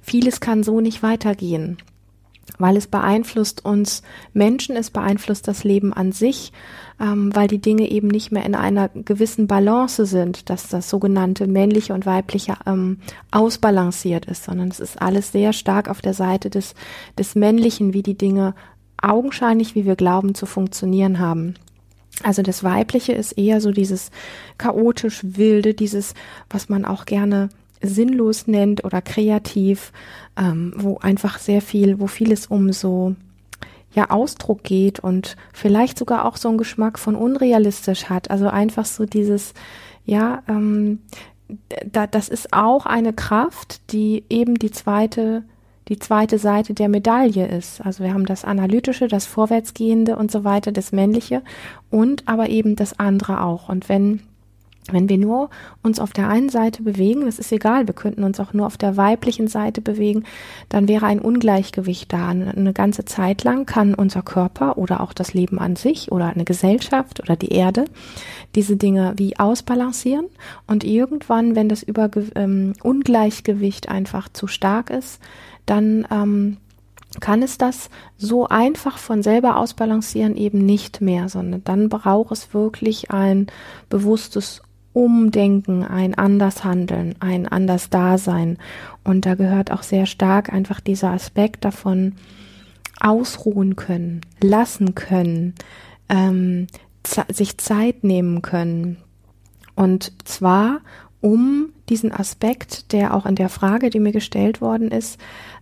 vieles 0.00 0.40
kann 0.40 0.62
so 0.62 0.80
nicht 0.80 1.02
weitergehen. 1.02 1.76
Weil 2.58 2.76
es 2.76 2.86
beeinflusst 2.86 3.64
uns 3.64 4.02
Menschen, 4.32 4.76
es 4.76 4.90
beeinflusst 4.90 5.48
das 5.48 5.64
Leben 5.64 5.92
an 5.92 6.12
sich, 6.12 6.52
ähm, 7.00 7.34
weil 7.34 7.48
die 7.48 7.60
Dinge 7.60 7.90
eben 7.90 8.08
nicht 8.08 8.32
mehr 8.32 8.44
in 8.44 8.54
einer 8.54 8.88
gewissen 8.88 9.46
Balance 9.46 10.06
sind, 10.06 10.50
dass 10.50 10.68
das 10.68 10.88
sogenannte 10.88 11.46
männliche 11.46 11.94
und 11.94 12.06
weibliche 12.06 12.54
ähm, 12.66 12.98
ausbalanciert 13.30 14.26
ist, 14.26 14.44
sondern 14.44 14.68
es 14.68 14.80
ist 14.80 15.00
alles 15.00 15.32
sehr 15.32 15.52
stark 15.52 15.88
auf 15.88 16.00
der 16.00 16.14
Seite 16.14 16.50
des, 16.50 16.74
des 17.18 17.34
Männlichen, 17.34 17.94
wie 17.94 18.02
die 18.02 18.18
Dinge 18.18 18.54
augenscheinlich, 19.00 19.74
wie 19.74 19.84
wir 19.84 19.96
glauben, 19.96 20.34
zu 20.34 20.46
funktionieren 20.46 21.18
haben. 21.18 21.54
Also 22.22 22.42
das 22.42 22.62
Weibliche 22.62 23.12
ist 23.12 23.32
eher 23.32 23.60
so 23.60 23.72
dieses 23.72 24.10
chaotisch 24.58 25.20
wilde, 25.22 25.74
dieses, 25.74 26.14
was 26.50 26.68
man 26.68 26.84
auch 26.84 27.06
gerne 27.06 27.48
sinnlos 27.82 28.46
nennt 28.46 28.84
oder 28.84 29.02
kreativ, 29.02 29.92
ähm, 30.36 30.72
wo 30.76 30.98
einfach 30.98 31.38
sehr 31.38 31.60
viel, 31.60 32.00
wo 32.00 32.06
vieles 32.06 32.46
um 32.46 32.72
so 32.72 33.14
ja 33.94 34.10
Ausdruck 34.10 34.62
geht 34.62 35.00
und 35.00 35.36
vielleicht 35.52 35.98
sogar 35.98 36.24
auch 36.24 36.36
so 36.36 36.48
einen 36.48 36.58
Geschmack 36.58 36.98
von 36.98 37.14
unrealistisch 37.14 38.08
hat. 38.08 38.30
Also 38.30 38.48
einfach 38.48 38.86
so 38.86 39.04
dieses, 39.04 39.52
ja, 40.04 40.42
ähm, 40.48 41.00
da, 41.84 42.06
das 42.06 42.28
ist 42.28 42.52
auch 42.52 42.86
eine 42.86 43.12
Kraft, 43.12 43.92
die 43.92 44.24
eben 44.30 44.54
die 44.54 44.70
zweite 44.70 45.42
die 45.88 45.98
zweite 45.98 46.38
Seite 46.38 46.74
der 46.74 46.88
Medaille 46.88 47.48
ist. 47.48 47.80
Also 47.80 48.04
wir 48.04 48.14
haben 48.14 48.24
das 48.24 48.44
Analytische, 48.44 49.08
das 49.08 49.26
Vorwärtsgehende 49.26 50.16
und 50.16 50.30
so 50.30 50.44
weiter, 50.44 50.70
das 50.70 50.92
Männliche 50.92 51.42
und 51.90 52.28
aber 52.28 52.48
eben 52.48 52.76
das 52.76 52.98
andere 53.00 53.42
auch. 53.42 53.68
Und 53.68 53.88
wenn 53.88 54.22
wenn 54.90 55.08
wir 55.08 55.18
nur 55.18 55.48
uns 55.82 56.00
auf 56.00 56.12
der 56.12 56.28
einen 56.28 56.48
Seite 56.48 56.82
bewegen, 56.82 57.24
das 57.24 57.38
ist 57.38 57.52
egal, 57.52 57.86
wir 57.86 57.94
könnten 57.94 58.24
uns 58.24 58.40
auch 58.40 58.52
nur 58.52 58.66
auf 58.66 58.76
der 58.76 58.96
weiblichen 58.96 59.46
Seite 59.46 59.80
bewegen, 59.80 60.24
dann 60.68 60.88
wäre 60.88 61.06
ein 61.06 61.20
Ungleichgewicht 61.20 62.12
da. 62.12 62.30
Eine 62.30 62.72
ganze 62.72 63.04
Zeit 63.04 63.44
lang 63.44 63.64
kann 63.64 63.94
unser 63.94 64.22
Körper 64.22 64.78
oder 64.78 65.00
auch 65.00 65.12
das 65.12 65.34
Leben 65.34 65.60
an 65.60 65.76
sich 65.76 66.10
oder 66.10 66.26
eine 66.26 66.44
Gesellschaft 66.44 67.20
oder 67.20 67.36
die 67.36 67.52
Erde 67.52 67.84
diese 68.54 68.76
Dinge 68.76 69.14
wie 69.16 69.38
ausbalancieren 69.38 70.26
und 70.66 70.84
irgendwann, 70.84 71.54
wenn 71.54 71.68
das 71.68 71.82
Über 71.82 72.10
ähm, 72.34 72.74
Ungleichgewicht 72.82 73.88
einfach 73.88 74.28
zu 74.30 74.46
stark 74.46 74.90
ist, 74.90 75.20
dann 75.64 76.06
ähm, 76.10 76.56
kann 77.20 77.42
es 77.42 77.58
das 77.58 77.90
so 78.16 78.48
einfach 78.48 78.98
von 78.98 79.22
selber 79.22 79.56
ausbalancieren 79.56 80.36
eben 80.36 80.64
nicht 80.64 81.00
mehr, 81.00 81.28
sondern 81.28 81.62
dann 81.64 81.88
braucht 81.88 82.32
es 82.32 82.54
wirklich 82.54 83.10
ein 83.10 83.46
bewusstes 83.88 84.62
Umdenken, 84.92 85.84
ein 85.84 86.14
anders 86.14 86.64
Handeln, 86.64 87.14
ein 87.20 87.48
anders 87.48 87.90
Dasein. 87.90 88.58
Und 89.04 89.26
da 89.26 89.34
gehört 89.34 89.72
auch 89.72 89.82
sehr 89.82 90.06
stark 90.06 90.52
einfach 90.52 90.80
dieser 90.80 91.10
Aspekt 91.10 91.64
davon, 91.64 92.14
ausruhen 93.00 93.74
können, 93.76 94.20
lassen 94.40 94.94
können, 94.94 95.54
ähm, 96.08 96.66
sich 97.28 97.58
Zeit 97.58 98.04
nehmen 98.04 98.42
können. 98.42 98.98
Und 99.74 100.12
zwar 100.24 100.80
um 101.20 101.70
diesen 101.88 102.12
Aspekt, 102.12 102.92
der 102.92 103.14
auch 103.14 103.26
in 103.26 103.34
der 103.34 103.48
Frage, 103.48 103.90
die 103.90 104.00
mir 104.00 104.12
gestellt 104.12 104.60
worden 104.60 104.90
ist, 104.90 105.18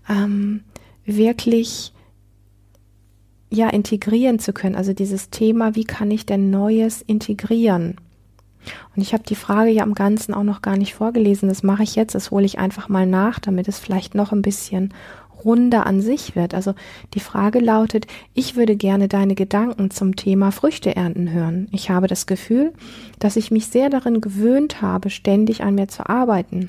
ähm, 0.08 0.64
wirklich 1.04 1.92
ja 3.50 3.68
integrieren 3.68 4.38
zu 4.38 4.52
können. 4.52 4.74
Also 4.74 4.92
dieses 4.92 5.30
Thema, 5.30 5.74
wie 5.74 5.84
kann 5.84 6.10
ich 6.10 6.26
denn 6.26 6.50
Neues 6.50 7.02
integrieren? 7.02 7.96
Und 8.94 9.02
ich 9.02 9.12
habe 9.12 9.22
die 9.22 9.34
Frage 9.34 9.70
ja 9.70 9.82
am 9.82 9.94
Ganzen 9.94 10.34
auch 10.34 10.42
noch 10.42 10.62
gar 10.62 10.76
nicht 10.76 10.94
vorgelesen. 10.94 11.48
Das 11.48 11.62
mache 11.62 11.82
ich 11.82 11.96
jetzt, 11.96 12.14
das 12.14 12.30
hole 12.30 12.44
ich 12.44 12.58
einfach 12.58 12.88
mal 12.88 13.06
nach, 13.06 13.38
damit 13.38 13.68
es 13.68 13.78
vielleicht 13.78 14.14
noch 14.14 14.32
ein 14.32 14.42
bisschen 14.42 14.92
runder 15.44 15.86
an 15.86 16.00
sich 16.00 16.36
wird. 16.36 16.54
Also 16.54 16.74
die 17.14 17.20
Frage 17.20 17.60
lautet, 17.60 18.06
ich 18.34 18.56
würde 18.56 18.76
gerne 18.76 19.08
deine 19.08 19.34
Gedanken 19.34 19.90
zum 19.90 20.16
Thema 20.16 20.52
Früchte 20.52 20.94
ernten 20.94 21.32
hören. 21.32 21.68
Ich 21.72 21.90
habe 21.90 22.06
das 22.06 22.26
Gefühl, 22.26 22.72
dass 23.18 23.36
ich 23.36 23.50
mich 23.50 23.68
sehr 23.68 23.88
darin 23.88 24.20
gewöhnt 24.20 24.82
habe, 24.82 25.10
ständig 25.10 25.62
an 25.62 25.74
mir 25.74 25.88
zu 25.88 26.08
arbeiten 26.08 26.68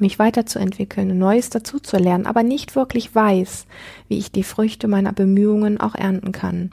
mich 0.00 0.18
weiterzuentwickeln, 0.18 1.16
Neues 1.18 1.50
dazuzulernen, 1.50 2.26
aber 2.26 2.42
nicht 2.42 2.74
wirklich 2.74 3.14
weiß, 3.14 3.66
wie 4.08 4.18
ich 4.18 4.32
die 4.32 4.42
Früchte 4.42 4.88
meiner 4.88 5.12
Bemühungen 5.12 5.80
auch 5.80 5.94
ernten 5.94 6.32
kann. 6.32 6.70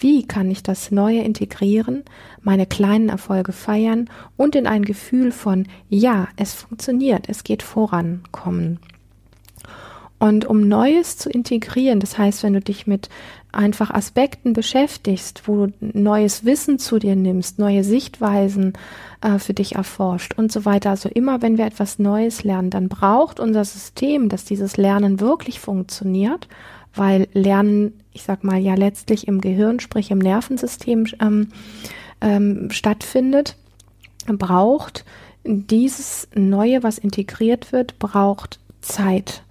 Wie 0.00 0.26
kann 0.26 0.50
ich 0.50 0.62
das 0.62 0.90
Neue 0.90 1.20
integrieren, 1.20 2.04
meine 2.42 2.66
kleinen 2.66 3.10
Erfolge 3.10 3.52
feiern 3.52 4.08
und 4.36 4.56
in 4.56 4.66
ein 4.66 4.84
Gefühl 4.84 5.30
von 5.30 5.66
Ja, 5.88 6.28
es 6.36 6.54
funktioniert, 6.54 7.28
es 7.28 7.44
geht 7.44 7.62
voran 7.62 8.22
kommen? 8.32 8.80
Und 10.18 10.44
um 10.44 10.68
Neues 10.68 11.16
zu 11.16 11.30
integrieren, 11.30 12.00
das 12.00 12.18
heißt, 12.18 12.42
wenn 12.42 12.52
du 12.52 12.60
dich 12.60 12.86
mit 12.86 13.08
einfach 13.52 13.90
Aspekten 13.90 14.52
beschäftigst, 14.52 15.48
wo 15.48 15.66
du 15.66 15.72
neues 15.80 16.44
Wissen 16.44 16.78
zu 16.78 16.98
dir 16.98 17.16
nimmst, 17.16 17.58
neue 17.58 17.84
Sichtweisen 17.84 18.74
äh, 19.22 19.38
für 19.38 19.54
dich 19.54 19.76
erforscht 19.76 20.34
und 20.36 20.52
so 20.52 20.64
weiter. 20.64 20.90
Also 20.90 21.08
immer, 21.08 21.42
wenn 21.42 21.58
wir 21.58 21.66
etwas 21.66 21.98
Neues 21.98 22.44
lernen, 22.44 22.70
dann 22.70 22.88
braucht 22.88 23.40
unser 23.40 23.64
System, 23.64 24.28
dass 24.28 24.44
dieses 24.44 24.76
Lernen 24.76 25.20
wirklich 25.20 25.58
funktioniert, 25.58 26.48
weil 26.94 27.28
Lernen, 27.32 27.94
ich 28.20 28.26
sag 28.26 28.44
mal, 28.44 28.58
ja 28.58 28.74
letztlich 28.74 29.26
im 29.28 29.40
Gehirn, 29.40 29.80
sprich 29.80 30.10
im 30.10 30.18
Nervensystem 30.18 31.06
ähm, 31.22 31.48
ähm, 32.20 32.70
stattfindet, 32.70 33.56
braucht 34.26 35.06
dieses 35.42 36.28
Neue, 36.34 36.82
was 36.82 36.98
integriert 36.98 37.72
wird, 37.72 37.98
braucht 37.98 38.60
Zeit. 38.82 39.42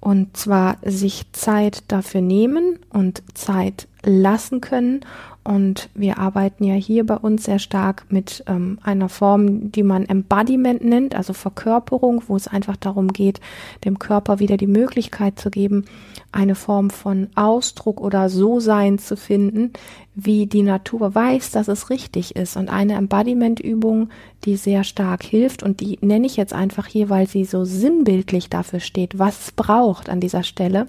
Und 0.00 0.34
zwar 0.34 0.78
sich 0.82 1.30
Zeit 1.32 1.84
dafür 1.88 2.22
nehmen 2.22 2.78
und 2.88 3.22
Zeit 3.34 3.86
lassen 4.02 4.62
können 4.62 5.04
und 5.46 5.90
wir 5.94 6.18
arbeiten 6.18 6.64
ja 6.64 6.74
hier 6.74 7.06
bei 7.06 7.16
uns 7.16 7.44
sehr 7.44 7.60
stark 7.60 8.06
mit 8.08 8.42
ähm, 8.48 8.78
einer 8.82 9.08
Form, 9.08 9.70
die 9.70 9.84
man 9.84 10.04
Embodiment 10.04 10.84
nennt, 10.84 11.14
also 11.14 11.32
Verkörperung, 11.34 12.22
wo 12.26 12.34
es 12.34 12.48
einfach 12.48 12.76
darum 12.76 13.08
geht, 13.12 13.40
dem 13.84 13.98
Körper 13.98 14.40
wieder 14.40 14.56
die 14.56 14.66
Möglichkeit 14.66 15.38
zu 15.38 15.50
geben, 15.50 15.84
eine 16.32 16.56
Form 16.56 16.90
von 16.90 17.28
Ausdruck 17.36 18.00
oder 18.00 18.28
So-Sein 18.28 18.98
zu 18.98 19.16
finden, 19.16 19.72
wie 20.16 20.46
die 20.46 20.62
Natur 20.62 21.14
weiß, 21.14 21.52
dass 21.52 21.68
es 21.68 21.90
richtig 21.90 22.34
ist. 22.34 22.56
Und 22.56 22.68
eine 22.68 22.94
Embodiment-Übung, 22.94 24.08
die 24.44 24.56
sehr 24.56 24.82
stark 24.82 25.22
hilft 25.22 25.62
und 25.62 25.80
die 25.80 25.98
nenne 26.00 26.26
ich 26.26 26.36
jetzt 26.36 26.54
einfach 26.54 26.86
hier, 26.86 27.08
weil 27.08 27.28
sie 27.28 27.44
so 27.44 27.64
sinnbildlich 27.64 28.50
dafür 28.50 28.80
steht, 28.80 29.18
was 29.18 29.46
es 29.46 29.52
braucht 29.52 30.08
an 30.08 30.20
dieser 30.20 30.42
Stelle 30.42 30.88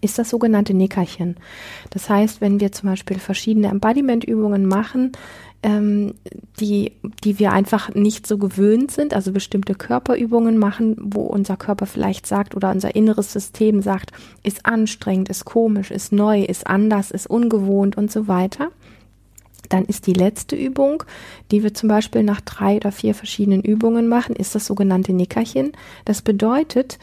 ist 0.00 0.18
das 0.18 0.30
sogenannte 0.30 0.74
Nickerchen. 0.74 1.36
Das 1.90 2.10
heißt, 2.10 2.40
wenn 2.40 2.60
wir 2.60 2.72
zum 2.72 2.90
Beispiel 2.90 3.18
verschiedene 3.18 3.68
Embodiment-Übungen 3.68 4.66
machen, 4.66 5.12
ähm, 5.62 6.14
die, 6.60 6.92
die 7.24 7.38
wir 7.38 7.52
einfach 7.52 7.94
nicht 7.94 8.26
so 8.26 8.38
gewöhnt 8.38 8.90
sind, 8.90 9.14
also 9.14 9.32
bestimmte 9.32 9.74
Körperübungen 9.74 10.58
machen, 10.58 10.96
wo 11.00 11.22
unser 11.22 11.56
Körper 11.56 11.86
vielleicht 11.86 12.26
sagt 12.26 12.54
oder 12.54 12.70
unser 12.70 12.94
inneres 12.94 13.32
System 13.32 13.80
sagt, 13.80 14.12
ist 14.42 14.66
anstrengend, 14.66 15.28
ist 15.28 15.44
komisch, 15.44 15.90
ist 15.90 16.12
neu, 16.12 16.42
ist 16.42 16.66
anders, 16.66 17.10
ist 17.10 17.28
ungewohnt 17.28 17.96
und 17.96 18.12
so 18.12 18.28
weiter. 18.28 18.70
Dann 19.68 19.84
ist 19.86 20.06
die 20.06 20.12
letzte 20.12 20.54
Übung, 20.54 21.02
die 21.50 21.62
wir 21.62 21.74
zum 21.74 21.88
Beispiel 21.88 22.22
nach 22.22 22.40
drei 22.40 22.76
oder 22.76 22.92
vier 22.92 23.14
verschiedenen 23.14 23.62
Übungen 23.62 24.06
machen, 24.08 24.36
ist 24.36 24.54
das 24.54 24.66
sogenannte 24.66 25.12
Nickerchen. 25.12 25.72
Das 26.04 26.22
bedeutet, 26.22 26.98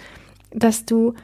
dass 0.51 0.85
du 0.85 1.15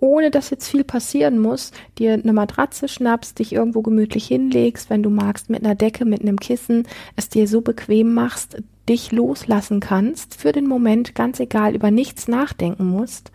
ohne 0.00 0.30
dass 0.30 0.50
jetzt 0.50 0.68
viel 0.68 0.84
passieren 0.84 1.38
muss, 1.38 1.72
dir 1.98 2.14
eine 2.14 2.32
Matratze 2.32 2.88
schnappst, 2.88 3.38
dich 3.38 3.52
irgendwo 3.52 3.82
gemütlich 3.82 4.26
hinlegst, 4.26 4.90
wenn 4.90 5.02
du 5.02 5.10
magst, 5.10 5.50
mit 5.50 5.64
einer 5.64 5.74
Decke, 5.74 6.04
mit 6.04 6.22
einem 6.22 6.38
Kissen, 6.38 6.86
es 7.16 7.28
dir 7.28 7.48
so 7.48 7.60
bequem 7.60 8.12
machst, 8.14 8.58
dich 8.88 9.12
loslassen 9.12 9.80
kannst, 9.80 10.40
für 10.40 10.52
den 10.52 10.66
Moment 10.66 11.14
ganz 11.14 11.40
egal, 11.40 11.74
über 11.74 11.90
nichts 11.90 12.28
nachdenken 12.28 12.86
musst. 12.86 13.32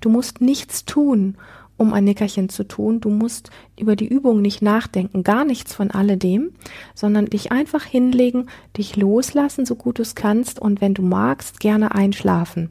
Du 0.00 0.08
musst 0.08 0.40
nichts 0.40 0.84
tun, 0.84 1.36
um 1.76 1.94
ein 1.94 2.04
Nickerchen 2.04 2.48
zu 2.48 2.64
tun. 2.64 3.00
Du 3.00 3.10
musst 3.10 3.50
über 3.78 3.96
die 3.96 4.08
Übung 4.08 4.42
nicht 4.42 4.60
nachdenken, 4.60 5.24
gar 5.24 5.44
nichts 5.44 5.74
von 5.74 5.90
alledem, 5.90 6.52
sondern 6.94 7.26
dich 7.26 7.52
einfach 7.52 7.84
hinlegen, 7.84 8.48
dich 8.76 8.96
loslassen, 8.96 9.64
so 9.64 9.76
gut 9.76 9.98
du 9.98 10.02
es 10.02 10.14
kannst 10.14 10.60
und 10.60 10.80
wenn 10.80 10.94
du 10.94 11.02
magst, 11.02 11.60
gerne 11.60 11.94
einschlafen. 11.94 12.70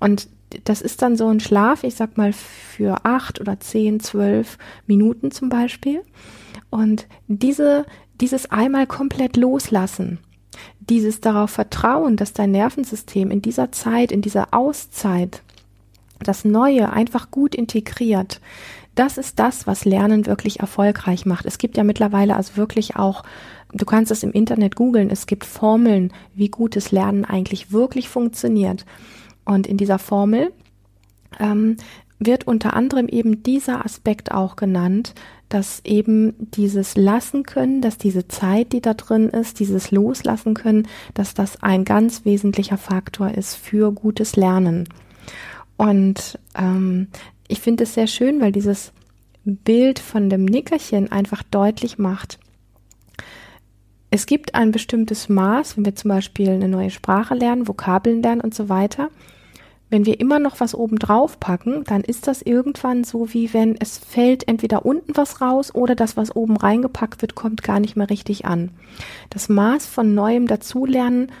Und 0.00 0.28
das 0.64 0.80
ist 0.80 1.02
dann 1.02 1.16
so 1.16 1.28
ein 1.28 1.40
Schlaf, 1.40 1.84
ich 1.84 1.94
sag 1.94 2.16
mal 2.16 2.32
für 2.32 3.04
acht 3.04 3.40
oder 3.40 3.60
zehn, 3.60 4.00
zwölf 4.00 4.58
Minuten 4.86 5.30
zum 5.30 5.48
Beispiel. 5.48 6.02
Und 6.70 7.06
diese, 7.26 7.86
dieses 8.20 8.50
einmal 8.50 8.86
komplett 8.86 9.36
loslassen, 9.36 10.18
dieses 10.80 11.20
darauf 11.20 11.50
vertrauen, 11.50 12.16
dass 12.16 12.32
dein 12.32 12.50
Nervensystem 12.50 13.30
in 13.30 13.42
dieser 13.42 13.72
Zeit, 13.72 14.12
in 14.12 14.22
dieser 14.22 14.48
Auszeit 14.52 15.42
das 16.20 16.44
Neue 16.44 16.92
einfach 16.92 17.30
gut 17.30 17.54
integriert, 17.54 18.40
das 18.98 19.16
ist 19.16 19.38
das, 19.38 19.68
was 19.68 19.84
Lernen 19.84 20.26
wirklich 20.26 20.58
erfolgreich 20.58 21.24
macht. 21.24 21.46
Es 21.46 21.58
gibt 21.58 21.76
ja 21.76 21.84
mittlerweile 21.84 22.34
also 22.34 22.56
wirklich 22.56 22.96
auch, 22.96 23.22
du 23.72 23.84
kannst 23.84 24.10
es 24.10 24.24
im 24.24 24.32
Internet 24.32 24.74
googeln, 24.74 25.08
es 25.08 25.26
gibt 25.26 25.44
Formeln, 25.44 26.12
wie 26.34 26.48
gutes 26.48 26.90
Lernen 26.90 27.24
eigentlich 27.24 27.70
wirklich 27.70 28.08
funktioniert. 28.08 28.84
Und 29.48 29.66
in 29.66 29.78
dieser 29.78 29.98
Formel 29.98 30.52
ähm, 31.40 31.78
wird 32.18 32.46
unter 32.46 32.74
anderem 32.74 33.08
eben 33.08 33.42
dieser 33.42 33.82
Aspekt 33.82 34.30
auch 34.30 34.56
genannt, 34.56 35.14
dass 35.48 35.80
eben 35.84 36.34
dieses 36.50 36.98
Lassen 36.98 37.44
können, 37.44 37.80
dass 37.80 37.96
diese 37.96 38.28
Zeit, 38.28 38.74
die 38.74 38.82
da 38.82 38.92
drin 38.92 39.30
ist, 39.30 39.58
dieses 39.58 39.90
Loslassen 39.90 40.52
können, 40.52 40.86
dass 41.14 41.32
das 41.32 41.62
ein 41.62 41.86
ganz 41.86 42.26
wesentlicher 42.26 42.76
Faktor 42.76 43.30
ist 43.30 43.54
für 43.54 43.90
gutes 43.90 44.36
Lernen. 44.36 44.86
Und 45.78 46.38
ähm, 46.54 47.08
ich 47.48 47.60
finde 47.60 47.84
es 47.84 47.94
sehr 47.94 48.06
schön, 48.06 48.42
weil 48.42 48.52
dieses 48.52 48.92
Bild 49.46 49.98
von 49.98 50.28
dem 50.28 50.44
Nickerchen 50.44 51.10
einfach 51.10 51.42
deutlich 51.42 51.96
macht, 51.96 52.38
es 54.10 54.26
gibt 54.26 54.54
ein 54.54 54.72
bestimmtes 54.72 55.30
Maß, 55.30 55.76
wenn 55.76 55.86
wir 55.86 55.94
zum 55.94 56.10
Beispiel 56.10 56.50
eine 56.50 56.68
neue 56.68 56.90
Sprache 56.90 57.34
lernen, 57.34 57.66
Vokabeln 57.66 58.22
lernen 58.22 58.42
und 58.42 58.54
so 58.54 58.68
weiter. 58.68 59.10
Wenn 59.90 60.04
wir 60.04 60.20
immer 60.20 60.38
noch 60.38 60.60
was 60.60 60.74
oben 60.74 60.98
drauf 60.98 61.40
packen, 61.40 61.84
dann 61.84 62.02
ist 62.02 62.26
das 62.26 62.42
irgendwann 62.42 63.04
so, 63.04 63.32
wie 63.32 63.54
wenn 63.54 63.76
es 63.80 63.96
fällt 63.98 64.46
entweder 64.46 64.84
unten 64.84 65.16
was 65.16 65.40
raus 65.40 65.74
oder 65.74 65.94
das, 65.94 66.16
was 66.16 66.34
oben 66.36 66.56
reingepackt 66.56 67.22
wird, 67.22 67.34
kommt 67.34 67.62
gar 67.62 67.80
nicht 67.80 67.96
mehr 67.96 68.10
richtig 68.10 68.44
an. 68.44 68.70
Das 69.30 69.48
Maß 69.48 69.86
von 69.86 70.14
neuem 70.14 70.46
Dazulernen 70.46 71.32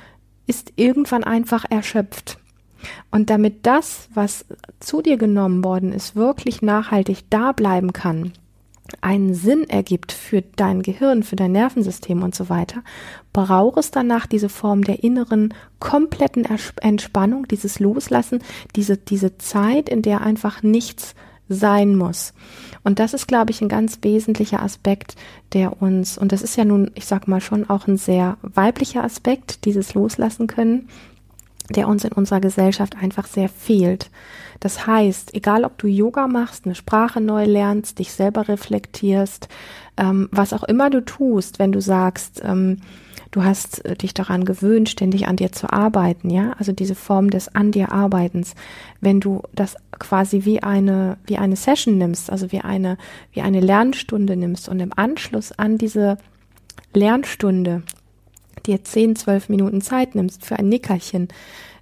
ist 0.46 0.72
irgendwann 0.76 1.24
einfach 1.24 1.66
erschöpft. 1.68 2.38
Und 3.10 3.28
damit 3.28 3.66
das, 3.66 4.08
was 4.14 4.46
zu 4.80 5.02
dir 5.02 5.18
genommen 5.18 5.64
worden 5.64 5.92
ist, 5.92 6.16
wirklich 6.16 6.62
nachhaltig 6.62 7.24
da 7.28 7.52
bleiben 7.52 7.92
kann, 7.92 8.32
einen 9.00 9.34
Sinn 9.34 9.68
ergibt 9.68 10.12
für 10.12 10.42
dein 10.42 10.82
Gehirn, 10.82 11.22
für 11.22 11.36
dein 11.36 11.52
Nervensystem 11.52 12.22
und 12.22 12.34
so 12.34 12.48
weiter, 12.48 12.82
braucht 13.32 13.78
es 13.78 13.90
danach 13.90 14.26
diese 14.26 14.48
Form 14.48 14.82
der 14.84 15.02
inneren 15.02 15.54
kompletten 15.78 16.46
Entspannung, 16.80 17.46
dieses 17.48 17.80
Loslassen, 17.80 18.40
diese, 18.76 18.96
diese 18.96 19.38
Zeit, 19.38 19.88
in 19.88 20.02
der 20.02 20.22
einfach 20.22 20.62
nichts 20.62 21.14
sein 21.48 21.96
muss. 21.96 22.34
Und 22.84 22.98
das 22.98 23.14
ist, 23.14 23.26
glaube 23.26 23.50
ich, 23.50 23.60
ein 23.60 23.68
ganz 23.68 23.98
wesentlicher 24.02 24.62
Aspekt, 24.62 25.16
der 25.52 25.80
uns, 25.82 26.18
und 26.18 26.32
das 26.32 26.42
ist 26.42 26.56
ja 26.56 26.64
nun, 26.64 26.90
ich 26.94 27.06
sag 27.06 27.26
mal 27.28 27.40
schon 27.40 27.68
auch 27.68 27.86
ein 27.86 27.96
sehr 27.96 28.36
weiblicher 28.42 29.04
Aspekt, 29.04 29.64
dieses 29.64 29.94
Loslassen 29.94 30.46
können, 30.46 30.88
der 31.70 31.88
uns 31.88 32.04
in 32.04 32.12
unserer 32.12 32.40
Gesellschaft 32.40 32.96
einfach 32.96 33.26
sehr 33.26 33.48
fehlt. 33.48 34.10
Das 34.60 34.86
heißt, 34.86 35.34
egal 35.34 35.64
ob 35.64 35.78
du 35.78 35.86
Yoga 35.86 36.26
machst, 36.26 36.64
eine 36.64 36.74
Sprache 36.74 37.20
neu 37.20 37.44
lernst, 37.44 37.98
dich 37.98 38.12
selber 38.12 38.48
reflektierst, 38.48 39.48
ähm, 39.96 40.28
was 40.32 40.52
auch 40.52 40.64
immer 40.64 40.90
du 40.90 41.04
tust, 41.04 41.58
wenn 41.58 41.72
du 41.72 41.80
sagst, 41.80 42.42
ähm, 42.44 42.78
du 43.30 43.44
hast 43.44 43.84
äh, 43.84 43.94
dich 43.94 44.14
daran 44.14 44.44
gewöhnt, 44.44 44.88
ständig 44.88 45.28
an 45.28 45.36
dir 45.36 45.52
zu 45.52 45.72
arbeiten, 45.72 46.30
ja, 46.30 46.52
also 46.58 46.72
diese 46.72 46.94
Form 46.94 47.30
des 47.30 47.54
an 47.54 47.72
dir 47.72 47.92
Arbeitens, 47.92 48.54
wenn 49.00 49.20
du 49.20 49.42
das 49.54 49.76
quasi 49.98 50.44
wie 50.44 50.62
eine, 50.62 51.18
wie 51.26 51.38
eine 51.38 51.56
Session 51.56 51.98
nimmst, 51.98 52.30
also 52.30 52.50
wie 52.52 52.60
eine, 52.60 52.98
wie 53.32 53.42
eine 53.42 53.60
Lernstunde 53.60 54.36
nimmst 54.36 54.68
und 54.68 54.80
im 54.80 54.92
Anschluss 54.96 55.52
an 55.52 55.78
diese 55.78 56.16
Lernstunde 56.94 57.82
dir 58.66 58.82
10, 58.82 59.16
12 59.16 59.48
Minuten 59.50 59.80
Zeit 59.80 60.14
nimmst 60.14 60.44
für 60.44 60.58
ein 60.58 60.68
Nickerchen, 60.68 61.28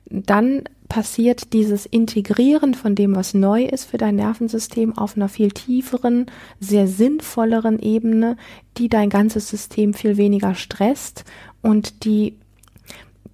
dann 0.08 0.64
passiert 0.88 1.52
dieses 1.52 1.86
Integrieren 1.86 2.74
von 2.74 2.94
dem, 2.94 3.16
was 3.16 3.34
neu 3.34 3.64
ist 3.64 3.84
für 3.84 3.98
dein 3.98 4.16
Nervensystem 4.16 4.96
auf 4.96 5.16
einer 5.16 5.28
viel 5.28 5.50
tieferen, 5.50 6.26
sehr 6.60 6.86
sinnvolleren 6.86 7.78
Ebene, 7.78 8.36
die 8.78 8.88
dein 8.88 9.10
ganzes 9.10 9.48
System 9.48 9.94
viel 9.94 10.16
weniger 10.16 10.54
stresst 10.54 11.24
und 11.62 12.04
die 12.04 12.36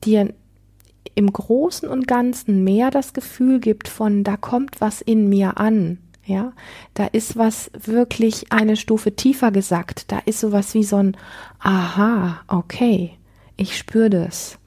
dir 0.04 0.32
im 1.14 1.32
Großen 1.32 1.88
und 1.88 2.06
Ganzen 2.06 2.64
mehr 2.64 2.90
das 2.90 3.12
Gefühl 3.12 3.60
gibt 3.60 3.88
von, 3.88 4.24
da 4.24 4.36
kommt 4.36 4.80
was 4.80 5.00
in 5.00 5.28
mir 5.28 5.58
an. 5.58 5.98
Ja, 6.24 6.52
da 6.94 7.06
ist 7.06 7.36
was 7.36 7.70
wirklich 7.74 8.52
eine 8.52 8.76
Stufe 8.76 9.16
tiefer 9.16 9.50
gesagt. 9.50 10.12
Da 10.12 10.20
ist 10.20 10.40
sowas 10.40 10.72
wie 10.74 10.84
so 10.84 10.96
ein 10.96 11.16
Aha, 11.58 12.40
okay, 12.46 13.18
ich 13.56 13.76
spüre 13.76 14.08
das. 14.08 14.58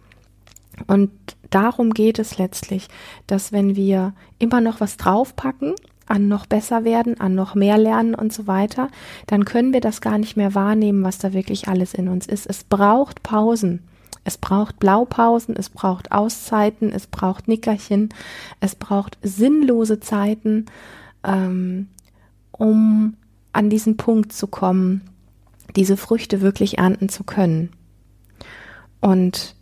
Und 0.88 1.12
darum 1.56 1.94
geht 1.94 2.20
es 2.20 2.38
letztlich, 2.38 2.90
dass 3.28 3.52
wenn 3.52 3.76
wir 3.76 4.14
immer 4.40 4.62
noch 4.62 4.82
was 4.82 4.98
draufpacken, 4.98 5.74
an 6.06 6.28
noch 6.28 6.46
besser 6.46 6.84
werden, 6.84 7.20
an 7.20 7.34
noch 7.34 7.56
mehr 7.56 7.78
lernen 7.78 8.14
und 8.14 8.32
so 8.32 8.46
weiter, 8.46 8.90
dann 9.26 9.46
können 9.46 9.74
wir 9.74 9.82
das 9.82 10.02
gar 10.02 10.18
nicht 10.18 10.38
mehr 10.38 10.54
wahrnehmen, 10.54 11.04
was 11.04 11.18
da 11.18 11.34
wirklich 11.34 11.68
alles 11.68 11.94
in 11.94 12.10
uns 12.10 12.28
ist. 12.28 12.46
Es 12.46 12.64
braucht 12.64 13.24
Pausen. 13.24 13.82
Es 14.28 14.38
braucht 14.40 14.80
Blaupausen, 14.80 15.56
es 15.56 15.70
braucht 15.70 16.12
Auszeiten, 16.12 16.92
es 16.92 17.06
braucht 17.06 17.48
Nickerchen, 17.48 18.10
es 18.60 18.74
braucht 18.74 19.20
sinnlose 19.22 20.00
Zeiten, 20.00 20.66
ähm, 21.24 21.90
um 22.52 23.18
an 23.54 23.70
diesen 23.70 23.98
Punkt 23.98 24.34
zu 24.34 24.48
kommen, 24.48 25.02
diese 25.76 25.96
Früchte 25.96 26.42
wirklich 26.42 26.80
ernten 26.80 27.08
zu 27.08 27.24
können. 27.24 27.70
Und 29.00 29.55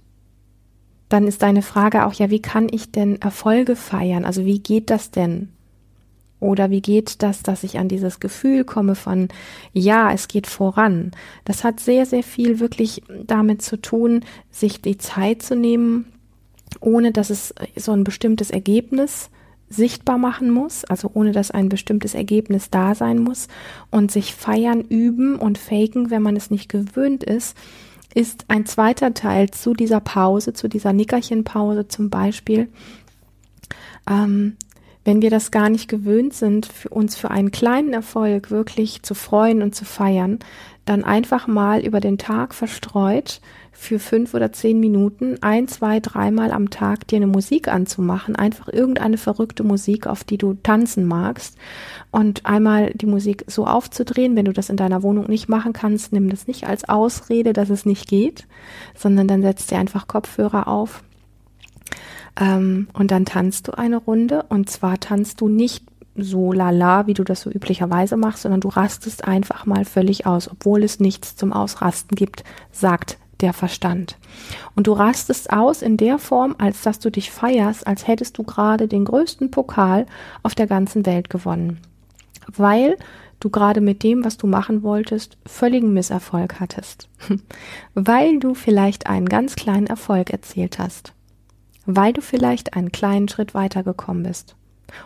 dann 1.14 1.28
ist 1.28 1.44
deine 1.44 1.62
Frage 1.62 2.08
auch, 2.08 2.14
ja, 2.14 2.32
wie 2.32 2.42
kann 2.42 2.68
ich 2.72 2.92
denn 2.92 3.22
Erfolge 3.22 3.76
feiern? 3.76 4.26
Also 4.26 4.46
wie 4.46 4.58
geht 4.58 4.90
das 4.90 5.12
denn? 5.12 5.50
Oder 6.40 6.72
wie 6.72 6.82
geht 6.82 7.22
das, 7.22 7.44
dass 7.44 7.64
ich 7.64 7.78
an 7.78 7.88
dieses 7.88 8.20
Gefühl 8.20 8.64
komme 8.64 8.96
von, 8.96 9.28
ja, 9.74 10.12
es 10.12 10.28
geht 10.28 10.48
voran? 10.48 11.12
Das 11.46 11.64
hat 11.64 11.80
sehr, 11.80 12.08
sehr 12.08 12.24
viel 12.24 12.60
wirklich 12.60 13.04
damit 13.28 13.62
zu 13.62 13.78
tun, 13.78 14.26
sich 14.50 14.82
die 14.82 14.98
Zeit 14.98 15.44
zu 15.44 15.56
nehmen, 15.56 16.06
ohne 16.80 17.12
dass 17.12 17.30
es 17.30 17.54
so 17.76 17.92
ein 17.92 18.04
bestimmtes 18.04 18.50
Ergebnis 18.50 19.30
sichtbar 19.70 20.18
machen 20.18 20.50
muss, 20.50 20.84
also 20.84 21.12
ohne 21.14 21.32
dass 21.32 21.52
ein 21.52 21.70
bestimmtes 21.70 22.16
Ergebnis 22.16 22.72
da 22.72 22.96
sein 22.96 23.20
muss 23.20 23.50
und 23.92 24.12
sich 24.12 24.34
feiern, 24.34 24.82
üben 24.82 25.36
und 25.36 25.60
faken, 25.60 26.10
wenn 26.10 26.24
man 26.24 26.36
es 26.36 26.50
nicht 26.50 26.70
gewöhnt 26.70 27.24
ist, 27.24 27.56
ist 28.16 28.46
ein 28.48 28.66
zweiter 28.66 29.14
Teil 29.14 29.50
zu 29.52 29.74
dieser 29.74 30.00
Pause, 30.00 30.54
zu 30.54 30.68
dieser 30.68 30.94
Nickerchenpause 30.94 31.88
zum 31.88 32.10
Beispiel. 32.10 32.70
Ähm, 34.10 34.58
wenn 35.06 35.22
wir 35.22 35.30
das 35.30 35.52
gar 35.52 35.70
nicht 35.70 35.90
gewöhnt 35.90 36.34
sind, 36.34 36.66
für 36.66 36.90
uns 36.90 37.16
für 37.16 37.30
einen 37.30 37.52
kleinen 37.52 37.94
Erfolg 37.94 38.52
wirklich 38.52 39.04
zu 39.04 39.16
freuen 39.16 39.62
und 39.62 39.76
zu 39.76 39.84
feiern, 39.84 40.40
dann 40.86 41.04
einfach 41.04 41.48
mal 41.48 41.82
über 41.86 42.00
den 42.00 42.18
Tag 42.18 42.54
verstreut 42.54 43.40
für 43.72 44.00
fünf 44.00 44.34
oder 44.34 44.52
zehn 44.52 44.80
Minuten 44.80 45.38
ein, 45.42 45.68
zwei, 45.68 46.00
dreimal 46.00 46.52
am 46.52 46.70
Tag 46.70 47.08
dir 47.08 47.16
eine 47.18 47.28
Musik 47.28 47.68
anzumachen, 47.68 48.36
einfach 48.36 48.68
irgendeine 48.68 49.18
verrückte 49.18 49.64
Musik, 49.64 50.08
auf 50.08 50.24
die 50.24 50.38
du 50.38 50.56
tanzen 50.62 51.06
magst. 51.06 51.58
Und 52.12 52.46
einmal 52.46 52.92
die 52.94 53.06
Musik 53.06 53.46
so 53.48 53.66
aufzudrehen, 53.66 54.36
wenn 54.36 54.46
du 54.46 54.54
das 54.54 54.70
in 54.70 54.78
deiner 54.78 55.04
Wohnung 55.04 55.28
nicht 55.28 55.50
machen 55.50 55.74
kannst, 55.74 56.14
nimm 56.14 56.30
das 56.30 56.48
nicht 56.48 56.68
als 56.68 56.88
Ausrede, 56.88 57.54
dass 57.54 57.70
es 57.70 57.86
nicht 57.86 58.08
geht, 58.08 58.48
sondern 58.96 59.28
dann 59.28 59.42
setzt 59.42 59.72
dir 59.72 59.80
einfach 59.80 60.08
Kopfhörer 60.08 60.68
auf 60.68 61.04
ähm, 62.40 62.88
und 62.94 63.12
dann 63.12 63.26
tanzt 63.26 63.68
du 63.68 63.78
eine 63.78 63.98
Runde. 63.98 64.46
Und 64.50 64.70
zwar 64.70 65.00
tanzt 65.00 65.42
du 65.42 65.48
nicht 65.48 65.86
so 66.16 66.54
lala, 66.54 67.08
wie 67.08 67.14
du 67.14 67.24
das 67.24 67.42
so 67.42 67.50
üblicherweise 67.50 68.18
machst, 68.18 68.44
sondern 68.44 68.62
du 68.62 68.70
rastest 68.70 69.26
einfach 69.28 69.66
mal 69.66 69.86
völlig 69.86 70.26
aus, 70.26 70.50
obwohl 70.50 70.84
es 70.84 71.00
nichts 71.00 71.36
zum 71.36 71.54
Ausrasten 71.54 72.16
gibt, 72.16 72.44
sagt 72.72 73.18
der 73.42 73.54
Verstand. 73.54 74.18
Und 74.76 74.88
du 74.88 74.94
rastest 74.94 75.52
aus 75.52 75.82
in 75.82 75.98
der 75.98 76.20
Form, 76.20 76.56
als 76.58 76.82
dass 76.82 77.00
du 77.00 77.10
dich 77.10 77.32
feierst, 77.32 77.86
als 77.86 78.08
hättest 78.08 78.38
du 78.38 78.44
gerade 78.44 78.88
den 78.88 79.06
größten 79.06 79.52
Pokal 79.52 80.06
auf 80.44 80.56
der 80.56 80.68
ganzen 80.68 81.06
Welt 81.06 81.30
gewonnen. 81.30 81.80
Weil 82.48 82.98
du 83.40 83.50
gerade 83.50 83.82
mit 83.82 84.04
dem, 84.04 84.24
was 84.24 84.38
du 84.38 84.48
machen 84.48 84.84
wolltest, 84.84 85.38
völligen 85.46 85.94
Misserfolg 85.94 86.60
hattest. 86.60 87.10
Weil 87.94 88.40
du 88.40 88.54
vielleicht 88.54 89.08
einen 89.08 89.28
ganz 89.28 89.56
kleinen 89.56 89.88
Erfolg 89.88 90.30
erzielt 90.30 90.80
hast. 90.80 91.14
Weil 91.86 92.14
du 92.14 92.22
vielleicht 92.22 92.76
einen 92.76 92.92
kleinen 92.92 93.28
Schritt 93.28 93.54
weitergekommen 93.54 94.24
bist. 94.24 94.56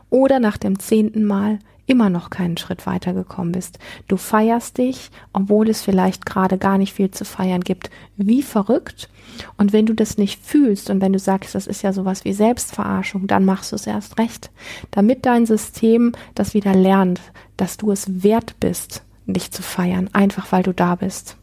Oder 0.09 0.39
nach 0.39 0.57
dem 0.57 0.79
zehnten 0.79 1.25
Mal 1.25 1.59
immer 1.87 2.09
noch 2.09 2.29
keinen 2.29 2.57
Schritt 2.57 2.85
weitergekommen 2.85 3.53
bist. 3.53 3.79
Du 4.07 4.17
feierst 4.17 4.77
dich, 4.77 5.09
obwohl 5.33 5.69
es 5.69 5.81
vielleicht 5.81 6.25
gerade 6.25 6.57
gar 6.57 6.77
nicht 6.77 6.93
viel 6.93 7.09
zu 7.09 7.25
feiern 7.25 7.61
gibt, 7.61 7.89
wie 8.17 8.43
verrückt. 8.43 9.09
Und 9.55 9.73
wenn 9.73 9.85
du 9.85 9.93
das 9.93 10.17
nicht 10.17 10.43
fühlst 10.43 10.89
und 10.89 11.01
wenn 11.01 11.13
du 11.13 11.19
sagst, 11.19 11.55
das 11.55 11.65
ist 11.65 11.81
ja 11.81 11.93
sowas 11.93 12.25
wie 12.25 12.33
Selbstverarschung, 12.33 13.27
dann 13.27 13.45
machst 13.45 13.71
du 13.71 13.77
es 13.77 13.87
erst 13.87 14.19
recht, 14.19 14.51
damit 14.91 15.25
dein 15.25 15.45
System 15.45 16.11
das 16.35 16.53
wieder 16.53 16.75
lernt, 16.75 17.21
dass 17.55 17.77
du 17.77 17.91
es 17.91 18.23
wert 18.23 18.59
bist, 18.59 19.03
dich 19.25 19.51
zu 19.51 19.63
feiern, 19.63 20.09
einfach 20.13 20.51
weil 20.51 20.63
du 20.63 20.73
da 20.73 20.95
bist. 20.95 21.37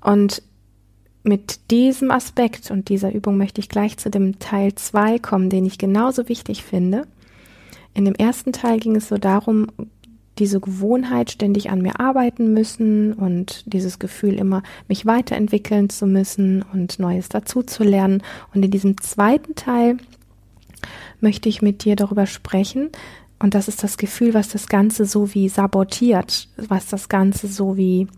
Und 0.00 0.42
mit 1.24 1.70
diesem 1.70 2.10
Aspekt 2.10 2.70
und 2.70 2.88
dieser 2.88 3.12
Übung 3.12 3.36
möchte 3.36 3.60
ich 3.60 3.68
gleich 3.68 3.96
zu 3.96 4.10
dem 4.10 4.38
Teil 4.38 4.74
2 4.74 5.18
kommen, 5.18 5.50
den 5.50 5.64
ich 5.64 5.78
genauso 5.78 6.28
wichtig 6.28 6.62
finde. 6.62 7.06
In 7.94 8.04
dem 8.04 8.14
ersten 8.14 8.52
Teil 8.52 8.78
ging 8.78 8.94
es 8.94 9.08
so 9.08 9.16
darum, 9.16 9.68
diese 10.38 10.60
Gewohnheit, 10.60 11.30
ständig 11.30 11.70
an 11.70 11.80
mir 11.80 12.00
arbeiten 12.00 12.52
müssen 12.52 13.12
und 13.14 13.62
dieses 13.72 13.98
Gefühl, 13.98 14.34
immer 14.34 14.62
mich 14.88 15.06
weiterentwickeln 15.06 15.88
zu 15.88 16.06
müssen 16.06 16.64
und 16.72 16.98
Neues 16.98 17.28
dazu 17.28 17.62
zu 17.62 17.84
lernen. 17.84 18.22
Und 18.52 18.64
in 18.64 18.70
diesem 18.70 19.00
zweiten 19.00 19.54
Teil 19.54 19.96
möchte 21.20 21.48
ich 21.48 21.62
mit 21.62 21.84
dir 21.84 21.96
darüber 21.96 22.26
sprechen. 22.26 22.90
Und 23.38 23.54
das 23.54 23.68
ist 23.68 23.82
das 23.82 23.96
Gefühl, 23.96 24.34
was 24.34 24.48
das 24.48 24.66
Ganze 24.66 25.06
so 25.06 25.34
wie 25.34 25.48
sabotiert, 25.48 26.48
was 26.56 26.86
das 26.88 27.08
Ganze 27.08 27.46
so 27.46 27.76
wie 27.76 28.08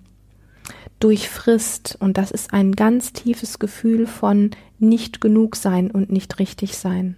durchfrisst. 1.00 1.96
Und 2.00 2.16
das 2.16 2.30
ist 2.30 2.52
ein 2.52 2.72
ganz 2.72 3.12
tiefes 3.12 3.58
Gefühl 3.58 4.06
von 4.06 4.50
nicht 4.78 5.20
genug 5.20 5.56
sein 5.56 5.90
und 5.90 6.10
nicht 6.10 6.38
richtig 6.38 6.76
sein. 6.76 7.16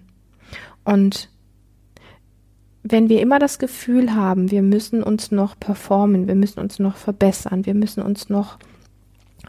Und 0.84 1.28
wenn 2.82 3.08
wir 3.08 3.20
immer 3.20 3.38
das 3.38 3.58
Gefühl 3.58 4.14
haben, 4.14 4.50
wir 4.50 4.62
müssen 4.62 5.02
uns 5.02 5.30
noch 5.30 5.58
performen, 5.58 6.26
wir 6.26 6.34
müssen 6.34 6.60
uns 6.60 6.78
noch 6.78 6.96
verbessern, 6.96 7.66
wir 7.66 7.74
müssen 7.74 8.02
uns 8.02 8.28
noch 8.28 8.58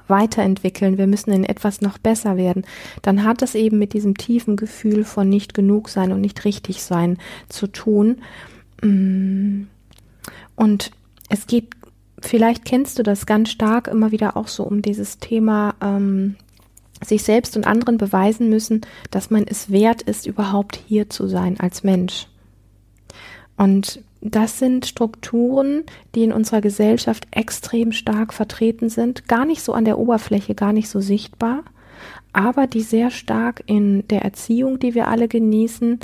weiterentwickeln, 0.07 0.97
wir 0.97 1.07
müssen 1.07 1.31
in 1.31 1.43
etwas 1.43 1.81
noch 1.81 1.97
besser 1.97 2.35
werden, 2.35 2.65
dann 3.01 3.23
hat 3.23 3.41
das 3.41 3.55
eben 3.55 3.77
mit 3.77 3.93
diesem 3.93 4.17
tiefen 4.17 4.55
Gefühl 4.55 5.03
von 5.03 5.29
nicht 5.29 5.53
genug 5.53 5.89
sein 5.89 6.11
und 6.11 6.21
nicht 6.21 6.43
richtig 6.45 6.83
sein 6.83 7.17
zu 7.47 7.67
tun. 7.67 8.17
Mm. 8.81 9.63
Und 10.55 10.91
es 11.29 11.47
geht, 11.47 11.78
vielleicht 12.21 12.65
kennst 12.65 12.99
du 12.99 13.03
das 13.03 13.25
ganz 13.25 13.49
stark 13.49 13.87
immer 13.87 14.11
wieder 14.11 14.37
auch 14.37 14.47
so 14.47 14.63
um 14.63 14.81
dieses 14.81 15.17
Thema, 15.19 15.75
ähm, 15.81 16.35
sich 17.03 17.23
selbst 17.23 17.55
und 17.55 17.65
anderen 17.65 17.97
beweisen 17.97 18.49
müssen, 18.49 18.81
dass 19.11 19.29
man 19.29 19.45
es 19.47 19.71
wert 19.71 20.01
ist, 20.01 20.25
überhaupt 20.25 20.79
hier 20.87 21.09
zu 21.09 21.27
sein 21.27 21.59
als 21.59 21.83
Mensch. 21.83 22.27
Und 23.57 24.01
das 24.21 24.59
sind 24.59 24.85
Strukturen, 24.85 25.83
die 26.13 26.23
in 26.23 26.33
unserer 26.33 26.61
Gesellschaft 26.61 27.27
extrem 27.31 27.93
stark 27.93 28.33
vertreten 28.33 28.89
sind, 28.89 29.27
gar 29.27 29.45
nicht 29.45 29.61
so 29.61 29.73
an 29.73 29.85
der 29.85 29.97
Oberfläche, 29.97 30.55
gar 30.55 30.73
nicht 30.73 30.89
so 30.89 30.99
sichtbar, 30.99 31.63
aber 32.33 32.67
die 32.67 32.81
sehr 32.81 33.11
stark 33.11 33.63
in 33.65 34.07
der 34.09 34.23
Erziehung, 34.23 34.79
die 34.79 34.93
wir 34.93 35.07
alle 35.07 35.27
genießen, 35.27 35.99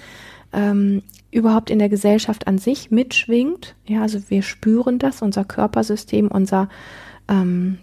ähm, 0.55 1.03
überhaupt 1.31 1.69
in 1.69 1.79
der 1.79 1.89
Gesellschaft 1.89 2.47
an 2.47 2.57
sich 2.57 2.89
mitschwingt. 2.89 3.75
Ja, 3.85 4.01
also 4.01 4.19
wir 4.29 4.41
spüren 4.41 4.97
das, 4.97 5.21
unser 5.21 5.43
Körpersystem, 5.43 6.29
unser 6.29 6.69
ähm, 7.27 7.77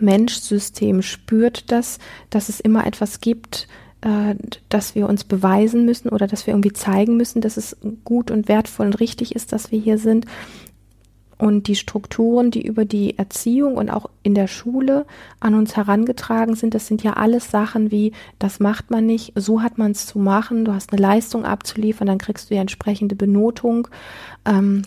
Menschsystem 0.00 1.02
spürt 1.02 1.72
das, 1.72 1.98
dass 2.30 2.48
es 2.48 2.60
immer 2.60 2.86
etwas 2.86 3.20
gibt, 3.20 3.66
äh, 4.02 4.34
dass 4.68 4.94
wir 4.94 5.08
uns 5.08 5.24
beweisen 5.24 5.84
müssen 5.84 6.08
oder 6.10 6.26
dass 6.26 6.46
wir 6.46 6.54
irgendwie 6.54 6.72
zeigen 6.72 7.16
müssen, 7.16 7.40
dass 7.40 7.56
es 7.56 7.76
gut 8.04 8.30
und 8.30 8.48
wertvoll 8.48 8.86
und 8.86 9.00
richtig 9.00 9.34
ist, 9.34 9.52
dass 9.52 9.72
wir 9.72 9.80
hier 9.80 9.98
sind. 9.98 10.26
Und 11.38 11.68
die 11.68 11.76
Strukturen, 11.76 12.50
die 12.50 12.66
über 12.66 12.86
die 12.86 13.18
Erziehung 13.18 13.76
und 13.76 13.90
auch 13.90 14.08
in 14.22 14.34
der 14.34 14.46
Schule 14.46 15.04
an 15.38 15.54
uns 15.54 15.76
herangetragen 15.76 16.54
sind, 16.54 16.74
das 16.74 16.86
sind 16.86 17.02
ja 17.02 17.12
alles 17.12 17.50
Sachen 17.50 17.90
wie, 17.90 18.12
das 18.38 18.58
macht 18.58 18.90
man 18.90 19.04
nicht, 19.04 19.32
so 19.34 19.62
hat 19.62 19.76
man 19.76 19.90
es 19.90 20.06
zu 20.06 20.18
machen, 20.18 20.64
du 20.64 20.72
hast 20.72 20.92
eine 20.92 21.02
Leistung 21.02 21.44
abzuliefern, 21.44 22.06
dann 22.06 22.18
kriegst 22.18 22.48
du 22.48 22.54
die 22.54 22.60
entsprechende 22.60 23.16
Benotung. 23.16 23.88
Ähm, 24.46 24.82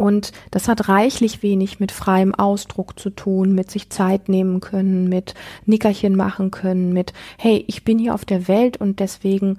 und 0.00 0.32
das 0.50 0.66
hat 0.66 0.88
reichlich 0.88 1.42
wenig 1.42 1.78
mit 1.78 1.92
freiem 1.92 2.34
Ausdruck 2.34 2.98
zu 2.98 3.10
tun, 3.10 3.54
mit 3.54 3.70
sich 3.70 3.90
Zeit 3.90 4.30
nehmen 4.30 4.60
können, 4.60 5.08
mit 5.10 5.34
Nickerchen 5.66 6.16
machen 6.16 6.50
können, 6.50 6.94
mit, 6.94 7.12
hey, 7.36 7.64
ich 7.68 7.84
bin 7.84 7.98
hier 7.98 8.14
auf 8.14 8.24
der 8.24 8.48
Welt 8.48 8.78
und 8.78 8.98
deswegen 8.98 9.58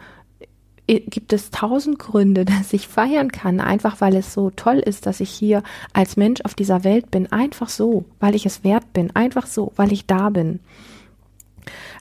gibt 0.99 1.33
es 1.33 1.49
tausend 1.51 1.99
Gründe, 1.99 2.45
dass 2.45 2.73
ich 2.73 2.87
feiern 2.87 3.31
kann, 3.31 3.59
einfach 3.59 4.01
weil 4.01 4.15
es 4.15 4.33
so 4.33 4.49
toll 4.51 4.79
ist, 4.79 5.05
dass 5.05 5.19
ich 5.19 5.29
hier 5.29 5.63
als 5.93 6.17
Mensch 6.17 6.41
auf 6.41 6.53
dieser 6.53 6.83
Welt 6.83 7.11
bin, 7.11 7.31
einfach 7.31 7.69
so, 7.69 8.05
weil 8.19 8.35
ich 8.35 8.45
es 8.45 8.63
wert 8.63 8.93
bin, 8.93 9.15
einfach 9.15 9.47
so, 9.47 9.71
weil 9.75 9.91
ich 9.91 10.05
da 10.05 10.29
bin. 10.29 10.59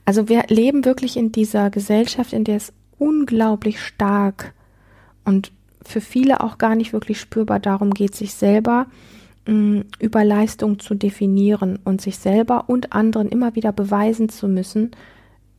Also 0.05 0.27
wir 0.29 0.43
leben 0.47 0.85
wirklich 0.85 1.17
in 1.17 1.31
dieser 1.31 1.69
Gesellschaft, 1.69 2.33
in 2.33 2.43
der 2.43 2.57
es 2.57 2.73
unglaublich 2.97 3.79
stark 3.79 4.53
und 5.25 5.51
für 5.83 6.01
viele 6.01 6.41
auch 6.41 6.57
gar 6.57 6.75
nicht 6.75 6.93
wirklich 6.93 7.19
spürbar 7.19 7.59
darum 7.59 7.91
geht, 7.93 8.15
sich 8.15 8.33
selber 8.33 8.87
mh, 9.47 9.53
mm, 9.53 9.85
über 9.99 10.23
Leistung 10.23 10.79
zu 10.79 10.95
definieren 10.95 11.79
und 11.83 12.01
sich 12.01 12.17
selber 12.17 12.65
und 12.67 12.93
anderen 12.93 13.29
immer 13.29 13.55
wieder 13.55 13.71
beweisen 13.71 14.29
zu 14.29 14.47
müssen, 14.47 14.91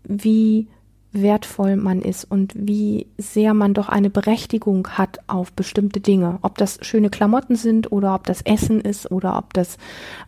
wie 0.05 0.69
wertvoll 1.13 1.77
man 1.77 2.01
ist 2.01 2.25
und 2.25 2.53
wie 2.57 3.07
sehr 3.19 3.53
man 3.55 3.75
doch 3.75 3.89
eine 3.89 4.11
Berechtigung 4.11 4.89
hat 4.89 5.19
auf 5.27 5.53
bestimmte 5.53 6.01
Dinge. 6.01 6.39
Ob 6.43 6.57
das 6.57 6.79
schöne 6.83 7.11
Klamotten 7.11 7.57
sind 7.57 7.93
oder 7.93 8.15
ob 8.15 8.25
das 8.25 8.43
Essen 8.43 8.81
ist 8.81 9.11
oder 9.11 9.37
ob 9.37 9.53
das 9.53 9.77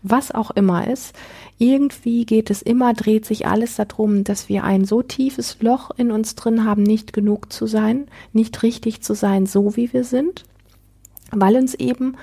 was 0.03 0.31
auch 0.31 0.51
immer 0.51 0.87
ist. 0.87 1.15
Irgendwie 1.59 2.27
geht 2.27 2.51
es 2.51 2.61
immer, 2.61 2.93
dreht 2.93 3.25
sich 3.25 3.47
alles 3.47 3.77
darum, 3.77 4.25
dass 4.25 4.49
wir 4.49 4.65
ein 4.65 4.85
so 4.85 5.03
tiefes 5.03 5.57
Loch 5.61 5.91
in 5.97 6.11
uns 6.11 6.35
drin 6.35 6.65
haben, 6.65 6.83
nicht 6.83 7.13
genug 7.13 7.53
zu 7.53 7.67
sein, 7.67 8.07
nicht 8.33 8.63
richtig 8.63 9.03
zu 9.03 9.15
sein, 9.15 9.47
so 9.47 9.77
wie 9.77 9.93
wir 9.93 10.05
sind, 10.05 10.45
weil 11.31 11.57
uns 11.57 11.75
eben 11.75 12.17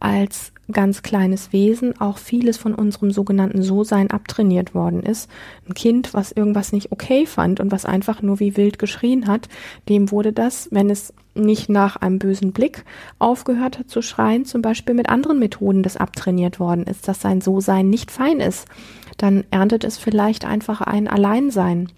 als 0.00 0.52
ganz 0.70 1.02
kleines 1.02 1.52
Wesen 1.52 1.98
auch 2.00 2.18
vieles 2.18 2.58
von 2.58 2.74
unserem 2.74 3.10
sogenannten 3.10 3.62
So-Sein 3.62 4.10
abtrainiert 4.10 4.74
worden 4.74 5.02
ist. 5.02 5.30
Ein 5.66 5.74
Kind, 5.74 6.12
was 6.12 6.30
irgendwas 6.32 6.72
nicht 6.72 6.92
okay 6.92 7.24
fand 7.26 7.58
und 7.60 7.72
was 7.72 7.86
einfach 7.86 8.20
nur 8.20 8.38
wie 8.38 8.56
wild 8.56 8.78
geschrien 8.78 9.26
hat, 9.26 9.48
dem 9.88 10.10
wurde 10.10 10.32
das, 10.32 10.68
wenn 10.70 10.90
es 10.90 11.14
nicht 11.34 11.68
nach 11.70 11.96
einem 11.96 12.18
bösen 12.18 12.52
Blick 12.52 12.84
aufgehört 13.18 13.78
hat 13.78 13.88
zu 13.88 14.02
schreien, 14.02 14.44
zum 14.44 14.60
Beispiel 14.60 14.94
mit 14.94 15.08
anderen 15.08 15.38
Methoden 15.38 15.82
das 15.82 15.96
abtrainiert 15.96 16.60
worden 16.60 16.84
ist, 16.84 17.08
dass 17.08 17.20
sein 17.20 17.40
So-Sein 17.40 17.88
nicht 17.88 18.10
fein 18.10 18.40
ist. 18.40 18.66
Dann 19.16 19.44
erntet 19.50 19.84
es 19.84 19.96
vielleicht 19.96 20.44
einfach 20.44 20.80
ein 20.80 21.08
Alleinsein 21.08 21.88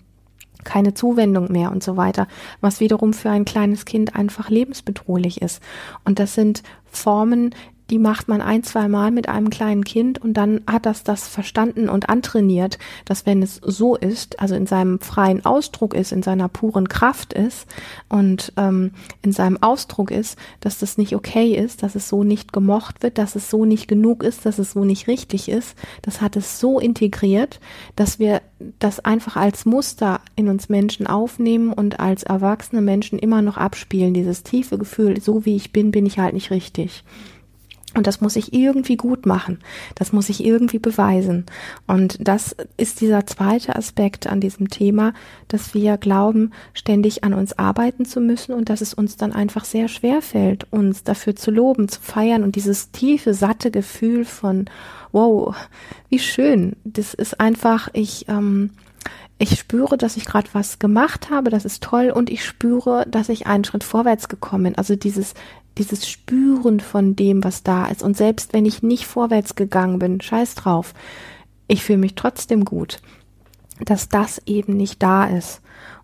keine 0.62 0.94
Zuwendung 0.94 1.50
mehr 1.50 1.72
und 1.72 1.82
so 1.82 1.96
weiter, 1.96 2.28
was 2.60 2.80
wiederum 2.80 3.14
für 3.14 3.30
ein 3.30 3.46
kleines 3.46 3.86
Kind 3.86 4.14
einfach 4.14 4.50
lebensbedrohlich 4.50 5.40
ist. 5.40 5.62
Und 6.04 6.18
das 6.18 6.34
sind 6.34 6.62
Formen, 6.84 7.54
die 7.90 7.98
macht 7.98 8.28
man 8.28 8.40
ein, 8.40 8.62
zwei 8.62 8.88
Mal 8.88 9.10
mit 9.10 9.28
einem 9.28 9.50
kleinen 9.50 9.84
Kind 9.84 10.22
und 10.22 10.34
dann 10.34 10.60
hat 10.66 10.86
das 10.86 11.02
das 11.02 11.26
verstanden 11.26 11.88
und 11.88 12.08
antrainiert, 12.08 12.78
dass 13.04 13.26
wenn 13.26 13.42
es 13.42 13.56
so 13.56 13.96
ist, 13.96 14.38
also 14.40 14.54
in 14.54 14.66
seinem 14.66 15.00
freien 15.00 15.44
Ausdruck 15.44 15.94
ist, 15.94 16.12
in 16.12 16.22
seiner 16.22 16.48
puren 16.48 16.88
Kraft 16.88 17.32
ist 17.32 17.66
und 18.08 18.52
ähm, 18.56 18.92
in 19.22 19.32
seinem 19.32 19.60
Ausdruck 19.60 20.12
ist, 20.12 20.38
dass 20.60 20.78
das 20.78 20.98
nicht 20.98 21.16
okay 21.16 21.54
ist, 21.54 21.82
dass 21.82 21.96
es 21.96 22.08
so 22.08 22.22
nicht 22.22 22.52
gemocht 22.52 23.02
wird, 23.02 23.18
dass 23.18 23.34
es 23.34 23.50
so 23.50 23.64
nicht 23.64 23.88
genug 23.88 24.22
ist, 24.22 24.46
dass 24.46 24.58
es 24.58 24.72
so 24.72 24.84
nicht 24.84 25.08
richtig 25.08 25.48
ist. 25.48 25.76
Das 26.02 26.20
hat 26.20 26.36
es 26.36 26.60
so 26.60 26.78
integriert, 26.78 27.58
dass 27.96 28.20
wir 28.20 28.40
das 28.78 29.00
einfach 29.00 29.36
als 29.36 29.64
Muster 29.64 30.20
in 30.36 30.48
uns 30.48 30.68
Menschen 30.68 31.06
aufnehmen 31.06 31.72
und 31.72 31.98
als 31.98 32.22
erwachsene 32.22 32.82
Menschen 32.82 33.18
immer 33.18 33.42
noch 33.42 33.56
abspielen, 33.56 34.14
dieses 34.14 34.44
tiefe 34.44 34.78
Gefühl, 34.78 35.20
so 35.20 35.44
wie 35.44 35.56
ich 35.56 35.72
bin, 35.72 35.90
bin 35.90 36.06
ich 36.06 36.18
halt 36.18 36.34
nicht 36.34 36.50
richtig. 36.50 37.02
Und 37.94 38.06
das 38.06 38.20
muss 38.20 38.36
ich 38.36 38.52
irgendwie 38.52 38.96
gut 38.96 39.26
machen. 39.26 39.58
Das 39.96 40.12
muss 40.12 40.28
ich 40.28 40.44
irgendwie 40.44 40.78
beweisen. 40.78 41.46
Und 41.88 42.16
das 42.20 42.54
ist 42.76 43.00
dieser 43.00 43.26
zweite 43.26 43.74
Aspekt 43.74 44.28
an 44.28 44.40
diesem 44.40 44.70
Thema, 44.70 45.12
dass 45.48 45.74
wir 45.74 45.96
glauben, 45.96 46.52
ständig 46.72 47.24
an 47.24 47.34
uns 47.34 47.58
arbeiten 47.58 48.04
zu 48.04 48.20
müssen 48.20 48.52
und 48.52 48.68
dass 48.68 48.80
es 48.80 48.94
uns 48.94 49.16
dann 49.16 49.32
einfach 49.32 49.64
sehr 49.64 49.88
schwer 49.88 50.22
fällt, 50.22 50.72
uns 50.72 51.02
dafür 51.02 51.34
zu 51.34 51.50
loben, 51.50 51.88
zu 51.88 52.00
feiern 52.00 52.44
und 52.44 52.54
dieses 52.54 52.92
tiefe, 52.92 53.34
satte 53.34 53.72
Gefühl 53.72 54.24
von, 54.24 54.66
wow, 55.10 55.56
wie 56.08 56.20
schön. 56.20 56.76
Das 56.84 57.14
ist 57.14 57.40
einfach, 57.40 57.88
ich, 57.92 58.28
ähm, 58.28 58.70
ich 59.40 59.58
spüre, 59.58 59.96
dass 59.96 60.16
ich 60.16 60.26
gerade 60.26 60.48
was 60.52 60.78
gemacht 60.78 61.30
habe, 61.30 61.50
das 61.50 61.64
ist 61.64 61.82
toll 61.82 62.10
und 62.14 62.30
ich 62.30 62.44
spüre, 62.44 63.06
dass 63.08 63.30
ich 63.30 63.46
einen 63.46 63.64
Schritt 63.64 63.84
vorwärts 63.84 64.28
gekommen 64.28 64.64
bin. 64.64 64.74
Also 64.78 64.96
dieses 64.96 65.34
dieses 65.78 66.08
Spüren 66.08 66.80
von 66.80 67.16
dem, 67.16 67.42
was 67.44 67.62
da 67.62 67.86
ist. 67.86 68.02
Und 68.02 68.16
selbst 68.16 68.52
wenn 68.52 68.66
ich 68.66 68.82
nicht 68.82 69.06
vorwärts 69.06 69.54
gegangen 69.54 69.98
bin, 69.98 70.20
scheiß 70.20 70.54
drauf, 70.54 70.94
ich 71.68 71.82
fühle 71.82 71.98
mich 71.98 72.14
trotzdem 72.14 72.64
gut, 72.64 73.00
dass 73.84 74.08
das 74.08 74.42
eben 74.46 74.76
nicht 74.76 75.02
da 75.02 75.24
ist. 75.24 75.60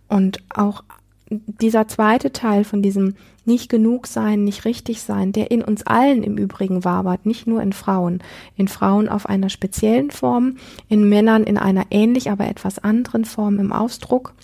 Und 0.08 0.42
auch 0.54 0.84
dieser 1.28 1.88
zweite 1.88 2.32
Teil 2.32 2.64
von 2.64 2.82
diesem 2.82 3.16
nicht 3.46 3.68
genug 3.68 4.06
sein, 4.06 4.44
nicht 4.44 4.64
richtig 4.64 5.02
sein, 5.02 5.32
der 5.32 5.50
in 5.50 5.62
uns 5.62 5.84
allen 5.84 6.22
im 6.22 6.36
Übrigen 6.36 6.84
wabert, 6.84 7.26
nicht 7.26 7.46
nur 7.46 7.62
in 7.62 7.72
Frauen. 7.72 8.22
In 8.56 8.68
Frauen 8.68 9.08
auf 9.08 9.26
einer 9.26 9.50
speziellen 9.50 10.10
Form, 10.10 10.56
in 10.88 11.08
Männern 11.08 11.44
in 11.44 11.58
einer 11.58 11.86
ähnlich, 11.90 12.30
aber 12.30 12.48
etwas 12.48 12.78
anderen 12.78 13.24
Form 13.24 13.58
im 13.58 13.72
Ausdruck 13.72 14.34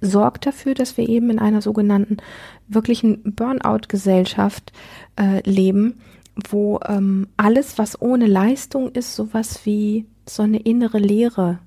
sorgt 0.00 0.46
dafür, 0.46 0.74
dass 0.74 0.96
wir 0.96 1.08
eben 1.08 1.30
in 1.30 1.38
einer 1.38 1.62
sogenannten 1.62 2.16
wirklichen 2.68 3.34
Burnout-Gesellschaft 3.34 4.72
äh, 5.16 5.48
leben, 5.48 6.00
wo 6.48 6.80
ähm, 6.86 7.28
alles, 7.36 7.78
was 7.78 8.00
ohne 8.00 8.26
Leistung 8.26 8.90
ist, 8.92 9.14
sowas 9.14 9.60
wie 9.64 10.06
so 10.26 10.42
eine 10.42 10.58
innere 10.58 10.98
Leere 10.98 11.58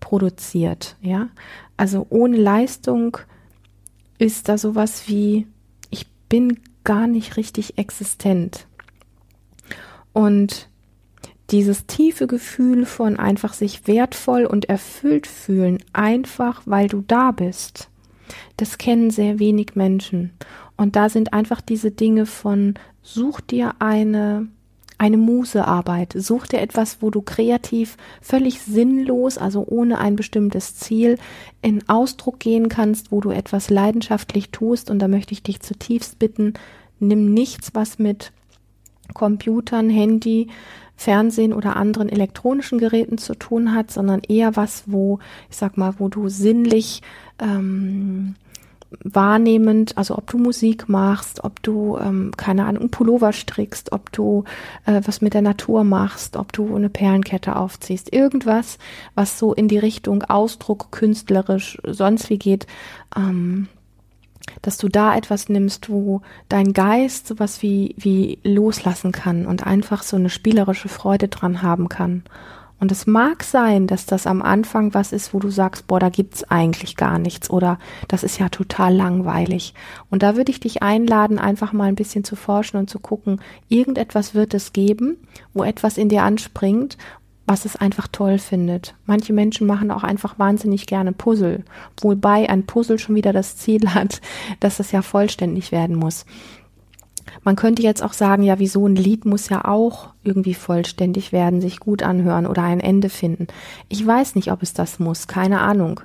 produziert. 0.00 0.96
Ja, 1.02 1.28
also 1.76 2.06
ohne 2.10 2.36
Leistung 2.36 3.18
ist 4.18 4.48
da 4.48 4.58
sowas 4.58 5.04
wie 5.06 5.46
bin 6.28 6.60
gar 6.84 7.06
nicht 7.06 7.36
richtig 7.36 7.78
existent. 7.78 8.66
Und 10.12 10.68
dieses 11.50 11.86
tiefe 11.86 12.26
Gefühl 12.26 12.84
von 12.84 13.18
einfach 13.18 13.54
sich 13.54 13.86
wertvoll 13.86 14.44
und 14.44 14.68
erfüllt 14.68 15.26
fühlen, 15.26 15.78
einfach 15.92 16.62
weil 16.66 16.88
du 16.88 17.02
da 17.06 17.30
bist. 17.30 17.88
das 18.56 18.76
kennen 18.76 19.10
sehr 19.10 19.38
wenig 19.38 19.74
Menschen. 19.74 20.32
Und 20.76 20.96
da 20.96 21.08
sind 21.08 21.32
einfach 21.32 21.60
diese 21.60 21.90
Dinge 21.90 22.26
von, 22.26 22.74
such 23.02 23.40
dir 23.40 23.76
eine, 23.78 24.48
eine 24.98 25.16
Musearbeit, 25.16 26.14
such 26.16 26.48
dir 26.48 26.60
etwas, 26.60 27.00
wo 27.00 27.10
du 27.10 27.22
kreativ, 27.22 27.96
völlig 28.20 28.60
sinnlos, 28.60 29.38
also 29.38 29.64
ohne 29.66 29.98
ein 29.98 30.16
bestimmtes 30.16 30.76
Ziel, 30.76 31.18
in 31.62 31.88
Ausdruck 31.88 32.40
gehen 32.40 32.68
kannst, 32.68 33.12
wo 33.12 33.20
du 33.20 33.30
etwas 33.30 33.70
leidenschaftlich 33.70 34.50
tust. 34.50 34.90
Und 34.90 34.98
da 34.98 35.08
möchte 35.08 35.32
ich 35.32 35.42
dich 35.42 35.60
zutiefst 35.60 36.18
bitten, 36.18 36.54
nimm 36.98 37.32
nichts, 37.32 37.70
was 37.74 37.98
mit 38.00 38.32
Computern, 39.14 39.88
Handy, 39.88 40.48
Fernsehen 40.96 41.52
oder 41.52 41.76
anderen 41.76 42.08
elektronischen 42.08 42.78
Geräten 42.78 43.18
zu 43.18 43.34
tun 43.36 43.72
hat, 43.72 43.92
sondern 43.92 44.20
eher 44.28 44.56
was, 44.56 44.82
wo, 44.86 45.20
ich 45.48 45.56
sag 45.56 45.76
mal, 45.76 45.94
wo 45.98 46.08
du 46.08 46.28
sinnlich 46.28 47.02
ähm, 47.40 48.34
wahrnehmend, 48.90 49.98
also 49.98 50.16
ob 50.16 50.26
du 50.28 50.38
Musik 50.38 50.88
machst, 50.88 51.44
ob 51.44 51.62
du, 51.62 51.98
ähm, 51.98 52.32
keine 52.36 52.64
Ahnung, 52.64 52.88
Pullover 52.88 53.32
strickst, 53.32 53.92
ob 53.92 54.10
du 54.12 54.44
äh, 54.86 55.02
was 55.04 55.20
mit 55.20 55.34
der 55.34 55.42
Natur 55.42 55.84
machst, 55.84 56.36
ob 56.36 56.52
du 56.52 56.74
eine 56.74 56.88
Perlenkette 56.88 57.56
aufziehst, 57.56 58.12
irgendwas, 58.12 58.78
was 59.14 59.38
so 59.38 59.52
in 59.52 59.68
die 59.68 59.78
Richtung 59.78 60.22
Ausdruck, 60.22 60.90
künstlerisch, 60.90 61.78
sonst 61.84 62.30
wie 62.30 62.38
geht, 62.38 62.66
ähm, 63.16 63.68
dass 64.62 64.78
du 64.78 64.88
da 64.88 65.14
etwas 65.14 65.50
nimmst, 65.50 65.90
wo 65.90 66.22
dein 66.48 66.72
Geist 66.72 67.26
sowas 67.26 67.62
wie, 67.62 67.94
wie 67.98 68.38
loslassen 68.42 69.12
kann 69.12 69.46
und 69.46 69.66
einfach 69.66 70.02
so 70.02 70.16
eine 70.16 70.30
spielerische 70.30 70.88
Freude 70.88 71.28
dran 71.28 71.60
haben 71.60 71.88
kann. 71.88 72.22
Und 72.80 72.92
es 72.92 73.06
mag 73.06 73.42
sein, 73.42 73.86
dass 73.86 74.06
das 74.06 74.26
am 74.26 74.40
Anfang 74.40 74.94
was 74.94 75.12
ist, 75.12 75.34
wo 75.34 75.40
du 75.40 75.50
sagst, 75.50 75.86
boah, 75.86 75.98
da 75.98 76.10
gibt's 76.10 76.44
eigentlich 76.44 76.96
gar 76.96 77.18
nichts 77.18 77.50
oder 77.50 77.78
das 78.06 78.22
ist 78.22 78.38
ja 78.38 78.48
total 78.48 78.94
langweilig. 78.94 79.74
Und 80.10 80.22
da 80.22 80.36
würde 80.36 80.50
ich 80.50 80.60
dich 80.60 80.82
einladen, 80.82 81.38
einfach 81.38 81.72
mal 81.72 81.88
ein 81.88 81.96
bisschen 81.96 82.24
zu 82.24 82.36
forschen 82.36 82.76
und 82.76 82.88
zu 82.88 83.00
gucken, 83.00 83.40
irgendetwas 83.68 84.34
wird 84.34 84.54
es 84.54 84.72
geben, 84.72 85.16
wo 85.54 85.64
etwas 85.64 85.98
in 85.98 86.08
dir 86.08 86.22
anspringt 86.22 86.96
was 87.48 87.64
es 87.64 87.76
einfach 87.76 88.08
toll 88.12 88.38
findet. 88.38 88.94
Manche 89.06 89.32
Menschen 89.32 89.66
machen 89.66 89.90
auch 89.90 90.04
einfach 90.04 90.38
wahnsinnig 90.38 90.86
gerne 90.86 91.12
Puzzle, 91.12 91.64
wobei 92.02 92.48
ein 92.48 92.66
Puzzle 92.66 92.98
schon 92.98 93.14
wieder 93.14 93.32
das 93.32 93.56
Ziel 93.56 93.94
hat, 93.94 94.20
dass 94.60 94.80
es 94.80 94.92
ja 94.92 95.02
vollständig 95.02 95.72
werden 95.72 95.96
muss. 95.96 96.26
Man 97.42 97.56
könnte 97.56 97.82
jetzt 97.82 98.02
auch 98.02 98.12
sagen, 98.12 98.42
ja, 98.42 98.58
wieso 98.58 98.86
ein 98.86 98.96
Lied 98.96 99.24
muss 99.24 99.48
ja 99.48 99.64
auch 99.64 100.10
irgendwie 100.22 100.54
vollständig 100.54 101.32
werden, 101.32 101.60
sich 101.60 101.80
gut 101.80 102.02
anhören 102.02 102.46
oder 102.46 102.62
ein 102.62 102.80
Ende 102.80 103.08
finden. 103.08 103.46
Ich 103.88 104.06
weiß 104.06 104.34
nicht, 104.34 104.52
ob 104.52 104.62
es 104.62 104.74
das 104.74 104.98
muss, 104.98 105.26
keine 105.26 105.60
Ahnung. 105.60 106.00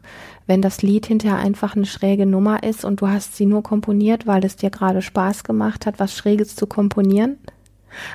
Wenn 0.47 0.61
das 0.61 0.81
Lied 0.81 1.05
hinterher 1.05 1.37
einfach 1.37 1.75
eine 1.75 1.85
schräge 1.85 2.25
Nummer 2.25 2.63
ist 2.63 2.85
und 2.85 3.01
du 3.01 3.07
hast 3.07 3.35
sie 3.35 3.45
nur 3.45 3.63
komponiert, 3.63 4.27
weil 4.27 4.43
es 4.45 4.55
dir 4.55 4.69
gerade 4.69 5.01
Spaß 5.01 5.43
gemacht 5.43 5.85
hat, 5.85 5.99
was 5.99 6.15
Schräges 6.15 6.55
zu 6.55 6.67
komponieren, 6.67 7.37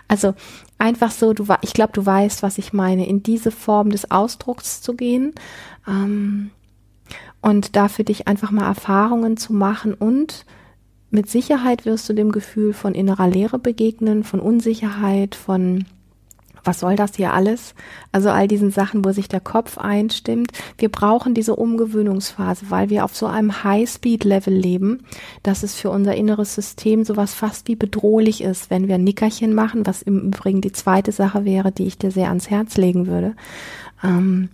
also 0.08 0.34
einfach 0.78 1.10
so, 1.10 1.32
du 1.32 1.46
ich 1.62 1.72
glaube, 1.72 1.92
du 1.92 2.04
weißt, 2.04 2.42
was 2.42 2.58
ich 2.58 2.72
meine, 2.72 3.06
in 3.06 3.22
diese 3.22 3.50
Form 3.50 3.90
des 3.90 4.10
Ausdrucks 4.10 4.82
zu 4.82 4.94
gehen 4.94 5.34
ähm, 5.86 6.50
und 7.40 7.76
da 7.76 7.88
für 7.88 8.04
dich 8.04 8.28
einfach 8.28 8.50
mal 8.50 8.66
Erfahrungen 8.66 9.36
zu 9.36 9.52
machen 9.52 9.94
und 9.94 10.44
mit 11.10 11.28
Sicherheit 11.28 11.86
wirst 11.86 12.08
du 12.08 12.12
dem 12.12 12.32
Gefühl 12.32 12.72
von 12.72 12.94
innerer 12.94 13.28
Leere 13.28 13.58
begegnen, 13.58 14.24
von 14.24 14.40
Unsicherheit, 14.40 15.34
von 15.34 15.84
was 16.64 16.80
soll 16.80 16.96
das 16.96 17.16
hier 17.16 17.32
alles? 17.32 17.74
Also 18.12 18.28
all 18.28 18.46
diesen 18.46 18.70
Sachen, 18.70 19.02
wo 19.02 19.12
sich 19.12 19.26
der 19.26 19.40
Kopf 19.40 19.78
einstimmt. 19.78 20.52
Wir 20.76 20.90
brauchen 20.90 21.32
diese 21.32 21.56
Umgewöhnungsphase, 21.56 22.66
weil 22.68 22.90
wir 22.90 23.04
auf 23.04 23.16
so 23.16 23.26
einem 23.26 23.64
High-Speed-Level 23.64 24.52
leben, 24.52 25.04
dass 25.42 25.62
es 25.62 25.74
für 25.74 25.88
unser 25.88 26.14
inneres 26.14 26.54
System 26.54 27.04
sowas 27.04 27.32
fast 27.32 27.68
wie 27.68 27.76
bedrohlich 27.76 28.42
ist, 28.42 28.68
wenn 28.68 28.86
wir 28.86 28.96
ein 28.96 29.04
Nickerchen 29.04 29.54
machen, 29.54 29.86
was 29.86 30.02
im 30.02 30.20
Übrigen 30.20 30.60
die 30.60 30.72
zweite 30.72 31.12
Sache 31.12 31.46
wäre, 31.46 31.72
die 31.72 31.86
ich 31.86 31.96
dir 31.96 32.10
sehr 32.10 32.28
ans 32.28 32.50
Herz 32.50 32.76
legen 32.76 33.06
würde. 33.06 33.34
Ähm, 34.04 34.50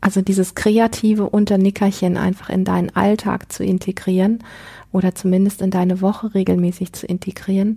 also 0.00 0.22
dieses 0.22 0.54
Kreative 0.54 1.28
unter 1.28 1.58
Nickerchen 1.58 2.16
einfach 2.16 2.48
in 2.50 2.64
deinen 2.64 2.94
Alltag 2.94 3.50
zu 3.52 3.64
integrieren 3.64 4.44
oder 4.92 5.14
zumindest 5.14 5.62
in 5.62 5.70
deine 5.70 6.00
Woche 6.00 6.34
regelmäßig 6.34 6.92
zu 6.92 7.06
integrieren 7.06 7.76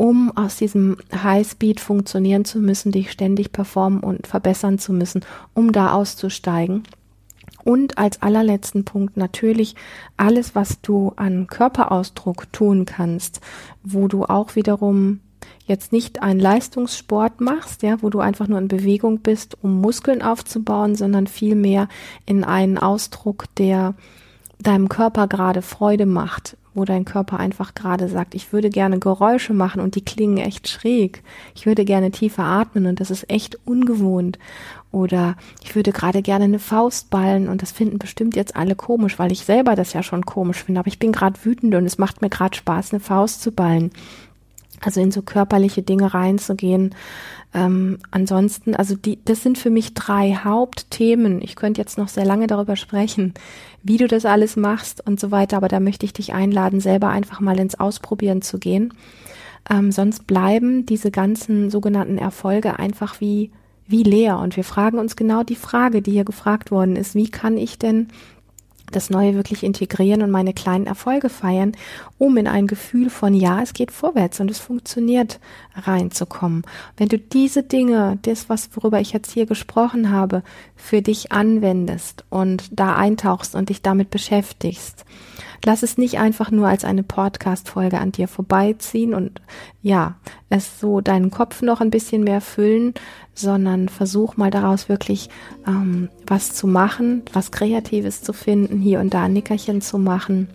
um 0.00 0.34
aus 0.34 0.56
diesem 0.56 0.96
Highspeed 1.14 1.78
funktionieren 1.78 2.46
zu 2.46 2.58
müssen, 2.58 2.90
dich 2.90 3.12
ständig 3.12 3.52
performen 3.52 4.00
und 4.00 4.26
verbessern 4.26 4.78
zu 4.78 4.94
müssen, 4.94 5.26
um 5.52 5.72
da 5.72 5.92
auszusteigen. 5.92 6.84
Und 7.64 7.98
als 7.98 8.22
allerletzten 8.22 8.86
Punkt 8.86 9.18
natürlich 9.18 9.74
alles, 10.16 10.54
was 10.54 10.80
du 10.80 11.12
an 11.16 11.48
Körperausdruck 11.48 12.50
tun 12.50 12.86
kannst, 12.86 13.42
wo 13.82 14.08
du 14.08 14.24
auch 14.24 14.56
wiederum 14.56 15.20
jetzt 15.66 15.92
nicht 15.92 16.22
einen 16.22 16.40
Leistungssport 16.40 17.42
machst, 17.42 17.82
ja, 17.82 18.00
wo 18.00 18.08
du 18.08 18.20
einfach 18.20 18.48
nur 18.48 18.58
in 18.58 18.68
Bewegung 18.68 19.18
bist, 19.18 19.62
um 19.62 19.82
Muskeln 19.82 20.22
aufzubauen, 20.22 20.94
sondern 20.94 21.26
vielmehr 21.26 21.88
in 22.24 22.42
einen 22.42 22.78
Ausdruck, 22.78 23.54
der 23.58 23.92
deinem 24.62 24.88
Körper 24.88 25.26
gerade 25.26 25.62
Freude 25.62 26.06
macht, 26.06 26.56
wo 26.74 26.84
dein 26.84 27.04
Körper 27.04 27.38
einfach 27.38 27.74
gerade 27.74 28.08
sagt, 28.08 28.34
ich 28.34 28.52
würde 28.52 28.70
gerne 28.70 28.98
Geräusche 28.98 29.52
machen 29.52 29.80
und 29.80 29.94
die 29.94 30.04
klingen 30.04 30.38
echt 30.38 30.68
schräg. 30.68 31.22
Ich 31.54 31.66
würde 31.66 31.84
gerne 31.84 32.10
tiefer 32.10 32.44
atmen 32.44 32.86
und 32.86 33.00
das 33.00 33.10
ist 33.10 33.28
echt 33.30 33.58
ungewohnt. 33.64 34.38
Oder 34.92 35.36
ich 35.62 35.74
würde 35.74 35.92
gerade 35.92 36.22
gerne 36.22 36.44
eine 36.44 36.58
Faust 36.58 37.10
ballen 37.10 37.48
und 37.48 37.62
das 37.62 37.72
finden 37.72 37.98
bestimmt 37.98 38.36
jetzt 38.36 38.56
alle 38.56 38.74
komisch, 38.74 39.18
weil 39.18 39.32
ich 39.32 39.44
selber 39.44 39.76
das 39.76 39.92
ja 39.92 40.02
schon 40.02 40.26
komisch 40.26 40.64
finde. 40.64 40.80
Aber 40.80 40.88
ich 40.88 40.98
bin 40.98 41.12
gerade 41.12 41.38
wütend 41.44 41.74
und 41.74 41.86
es 41.86 41.98
macht 41.98 42.22
mir 42.22 42.30
gerade 42.30 42.56
Spaß, 42.56 42.92
eine 42.92 43.00
Faust 43.00 43.42
zu 43.42 43.52
ballen. 43.52 43.90
Also 44.82 45.00
in 45.00 45.12
so 45.12 45.22
körperliche 45.22 45.82
Dinge 45.82 46.14
reinzugehen, 46.14 46.94
ähm, 47.52 47.98
ansonsten, 48.10 48.76
also 48.76 48.94
die, 48.94 49.18
das 49.24 49.42
sind 49.42 49.58
für 49.58 49.70
mich 49.70 49.94
drei 49.94 50.38
Hauptthemen. 50.44 51.42
Ich 51.42 51.56
könnte 51.56 51.80
jetzt 51.80 51.98
noch 51.98 52.08
sehr 52.08 52.24
lange 52.24 52.46
darüber 52.46 52.76
sprechen, 52.76 53.34
wie 53.82 53.96
du 53.96 54.06
das 54.06 54.24
alles 54.24 54.56
machst 54.56 55.04
und 55.06 55.18
so 55.18 55.30
weiter, 55.30 55.56
aber 55.56 55.68
da 55.68 55.80
möchte 55.80 56.06
ich 56.06 56.12
dich 56.12 56.32
einladen, 56.32 56.80
selber 56.80 57.08
einfach 57.08 57.40
mal 57.40 57.58
ins 57.58 57.78
Ausprobieren 57.78 58.42
zu 58.42 58.58
gehen. 58.58 58.94
Ähm, 59.68 59.90
sonst 59.90 60.26
bleiben 60.26 60.86
diese 60.86 61.10
ganzen 61.10 61.70
sogenannten 61.70 62.18
Erfolge 62.18 62.78
einfach 62.78 63.20
wie, 63.20 63.50
wie 63.86 64.04
leer. 64.04 64.38
Und 64.38 64.56
wir 64.56 64.64
fragen 64.64 64.98
uns 64.98 65.16
genau 65.16 65.42
die 65.42 65.56
Frage, 65.56 66.02
die 66.02 66.12
hier 66.12 66.24
gefragt 66.24 66.70
worden 66.70 66.96
ist. 66.96 67.14
Wie 67.14 67.30
kann 67.30 67.56
ich 67.56 67.78
denn 67.78 68.08
das 68.90 69.10
Neue 69.10 69.34
wirklich 69.34 69.62
integrieren 69.62 70.22
und 70.22 70.30
meine 70.30 70.52
kleinen 70.52 70.86
Erfolge 70.86 71.28
feiern, 71.28 71.72
um 72.20 72.36
in 72.36 72.46
ein 72.46 72.66
Gefühl 72.66 73.08
von 73.08 73.32
ja, 73.32 73.62
es 73.62 73.72
geht 73.72 73.90
vorwärts 73.90 74.40
und 74.40 74.50
es 74.50 74.58
funktioniert 74.58 75.40
reinzukommen. 75.74 76.64
Wenn 76.98 77.08
du 77.08 77.18
diese 77.18 77.62
Dinge, 77.62 78.18
das, 78.22 78.50
was 78.50 78.68
worüber 78.76 79.00
ich 79.00 79.14
jetzt 79.14 79.32
hier 79.32 79.46
gesprochen 79.46 80.10
habe, 80.10 80.42
für 80.76 81.00
dich 81.00 81.32
anwendest 81.32 82.26
und 82.28 82.78
da 82.78 82.94
eintauchst 82.94 83.54
und 83.54 83.70
dich 83.70 83.80
damit 83.80 84.10
beschäftigst, 84.10 85.06
lass 85.64 85.82
es 85.82 85.96
nicht 85.96 86.18
einfach 86.18 86.50
nur 86.50 86.68
als 86.68 86.84
eine 86.84 87.02
Podcast-Folge 87.02 87.98
an 87.98 88.12
dir 88.12 88.28
vorbeiziehen 88.28 89.14
und 89.14 89.40
ja, 89.80 90.16
es 90.50 90.78
so 90.78 91.00
deinen 91.00 91.30
Kopf 91.30 91.62
noch 91.62 91.80
ein 91.80 91.90
bisschen 91.90 92.22
mehr 92.22 92.42
füllen, 92.42 92.92
sondern 93.32 93.88
versuch 93.88 94.36
mal 94.36 94.50
daraus 94.50 94.90
wirklich 94.90 95.30
ähm, 95.66 96.10
was 96.26 96.52
zu 96.52 96.66
machen, 96.66 97.22
was 97.32 97.50
Kreatives 97.50 98.20
zu 98.22 98.34
finden, 98.34 98.78
hier 98.78 99.00
und 99.00 99.14
da 99.14 99.22
ein 99.22 99.32
Nickerchen 99.32 99.80
zu 99.80 99.96
machen 99.96 100.48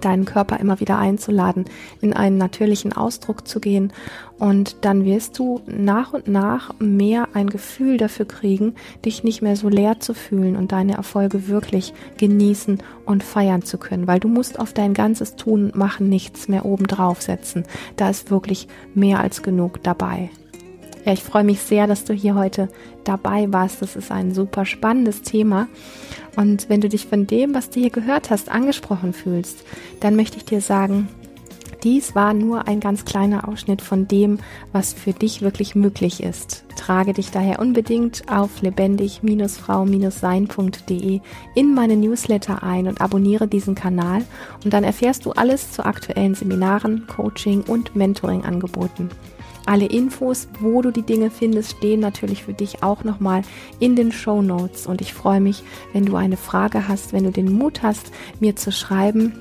deinen 0.00 0.24
Körper 0.24 0.58
immer 0.58 0.80
wieder 0.80 0.98
einzuladen, 0.98 1.64
in 2.00 2.12
einen 2.12 2.38
natürlichen 2.38 2.92
Ausdruck 2.92 3.46
zu 3.46 3.60
gehen. 3.60 3.92
Und 4.38 4.84
dann 4.84 5.04
wirst 5.04 5.38
du 5.38 5.60
nach 5.66 6.12
und 6.12 6.28
nach 6.28 6.72
mehr 6.78 7.28
ein 7.34 7.50
Gefühl 7.50 7.98
dafür 7.98 8.26
kriegen, 8.26 8.74
dich 9.04 9.24
nicht 9.24 9.42
mehr 9.42 9.56
so 9.56 9.68
leer 9.68 10.00
zu 10.00 10.14
fühlen 10.14 10.56
und 10.56 10.72
deine 10.72 10.94
Erfolge 10.94 11.48
wirklich 11.48 11.92
genießen 12.16 12.82
und 13.04 13.22
feiern 13.22 13.62
zu 13.62 13.76
können. 13.76 14.06
Weil 14.06 14.20
du 14.20 14.28
musst 14.28 14.58
auf 14.58 14.72
dein 14.72 14.94
ganzes 14.94 15.36
Tun 15.36 15.64
und 15.64 15.76
Machen 15.76 16.08
nichts 16.08 16.48
mehr 16.48 16.64
oben 16.64 16.86
drauf 16.86 17.22
setzen. 17.22 17.64
Da 17.96 18.10
ist 18.10 18.30
wirklich 18.30 18.68
mehr 18.94 19.20
als 19.20 19.42
genug 19.42 19.82
dabei. 19.82 20.30
Ja, 21.04 21.12
ich 21.12 21.22
freue 21.22 21.44
mich 21.44 21.60
sehr, 21.60 21.86
dass 21.86 22.04
du 22.04 22.12
hier 22.12 22.34
heute 22.34 22.68
dabei 23.04 23.50
warst. 23.52 23.80
Das 23.80 23.96
ist 23.96 24.10
ein 24.10 24.34
super 24.34 24.66
spannendes 24.66 25.22
Thema. 25.22 25.68
Und 26.36 26.68
wenn 26.68 26.80
du 26.80 26.88
dich 26.88 27.06
von 27.06 27.26
dem, 27.26 27.54
was 27.54 27.70
du 27.70 27.80
hier 27.80 27.90
gehört 27.90 28.30
hast, 28.30 28.50
angesprochen 28.50 29.12
fühlst, 29.12 29.64
dann 30.00 30.16
möchte 30.16 30.36
ich 30.36 30.44
dir 30.44 30.60
sagen, 30.60 31.08
dies 31.82 32.14
war 32.14 32.34
nur 32.34 32.68
ein 32.68 32.80
ganz 32.80 33.06
kleiner 33.06 33.48
Ausschnitt 33.48 33.80
von 33.80 34.06
dem, 34.06 34.38
was 34.72 34.92
für 34.92 35.14
dich 35.14 35.40
wirklich 35.40 35.74
möglich 35.74 36.22
ist. 36.22 36.64
Trage 36.76 37.14
dich 37.14 37.30
daher 37.30 37.58
unbedingt 37.58 38.30
auf 38.30 38.60
lebendig-frau-sein.de 38.60 41.20
in 41.54 41.74
meine 41.74 41.96
Newsletter 41.96 42.62
ein 42.62 42.86
und 42.86 43.00
abonniere 43.00 43.48
diesen 43.48 43.74
Kanal 43.74 44.26
und 44.62 44.74
dann 44.74 44.84
erfährst 44.84 45.24
du 45.24 45.32
alles 45.32 45.72
zu 45.72 45.86
aktuellen 45.86 46.34
Seminaren, 46.34 47.06
Coaching 47.06 47.62
und 47.62 47.96
Mentoring-Angeboten. 47.96 49.08
Alle 49.66 49.86
Infos, 49.86 50.48
wo 50.60 50.82
du 50.82 50.90
die 50.90 51.02
Dinge 51.02 51.30
findest, 51.30 51.76
stehen 51.78 52.00
natürlich 52.00 52.44
für 52.44 52.54
dich 52.54 52.82
auch 52.82 53.04
nochmal 53.04 53.42
in 53.78 53.96
den 53.96 54.12
Show 54.12 54.42
Notes. 54.42 54.86
Und 54.86 55.00
ich 55.00 55.14
freue 55.14 55.40
mich, 55.40 55.62
wenn 55.92 56.06
du 56.06 56.16
eine 56.16 56.36
Frage 56.36 56.88
hast, 56.88 57.12
wenn 57.12 57.24
du 57.24 57.30
den 57.30 57.52
Mut 57.52 57.82
hast, 57.82 58.10
mir 58.40 58.56
zu 58.56 58.72
schreiben 58.72 59.32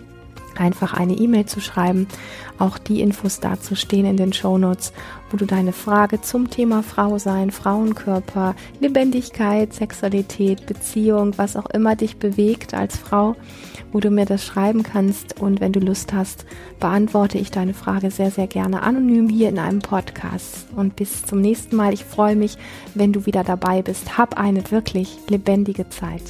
einfach 0.60 0.94
eine 0.94 1.14
E-Mail 1.14 1.46
zu 1.46 1.62
schreiben. 1.62 2.08
Auch 2.58 2.78
die 2.78 3.02
Infos 3.02 3.40
dazu 3.40 3.76
stehen 3.76 4.06
in 4.06 4.18
den 4.18 4.34
Show 4.34 4.58
Notes, 4.58 4.94
wo 5.32 5.38
du 5.38 5.46
deine 5.46 5.74
Frage 5.74 6.22
zum 6.22 6.50
Thema 6.50 6.84
Frau 6.84 7.18
sein, 7.18 7.52
Frauenkörper, 7.52 8.56
Lebendigkeit, 8.80 9.74
Sexualität, 9.74 10.66
Beziehung, 10.66 11.38
was 11.38 11.56
auch 11.56 11.68
immer 11.68 11.96
dich 11.96 12.18
bewegt 12.18 12.74
als 12.74 12.98
Frau, 12.98 13.36
wo 13.92 14.00
du 14.00 14.10
mir 14.10 14.26
das 14.26 14.46
schreiben 14.46 14.84
kannst. 14.84 15.40
Und 15.40 15.62
wenn 15.62 15.72
du 15.72 15.80
Lust 15.80 16.14
hast, 16.14 16.46
beantworte 16.80 17.38
ich 17.38 17.52
deine 17.52 17.74
Frage 17.74 18.12
sehr, 18.12 18.32
sehr 18.32 18.48
gerne 18.48 18.84
anonym 18.84 19.30
hier 19.30 19.50
in 19.50 19.60
einem 19.60 19.80
Podcast. 19.80 20.68
Und 20.76 20.96
bis 20.96 21.24
zum 21.24 21.42
nächsten 21.42 21.76
Mal. 21.76 21.94
Ich 21.94 22.06
freue 22.06 22.36
mich, 22.36 22.58
wenn 22.96 23.14
du 23.14 23.26
wieder 23.26 23.44
dabei 23.44 23.82
bist. 23.82 24.18
Hab 24.18 24.40
eine 24.40 24.72
wirklich 24.72 25.18
lebendige 25.28 25.90
Zeit. 25.90 26.24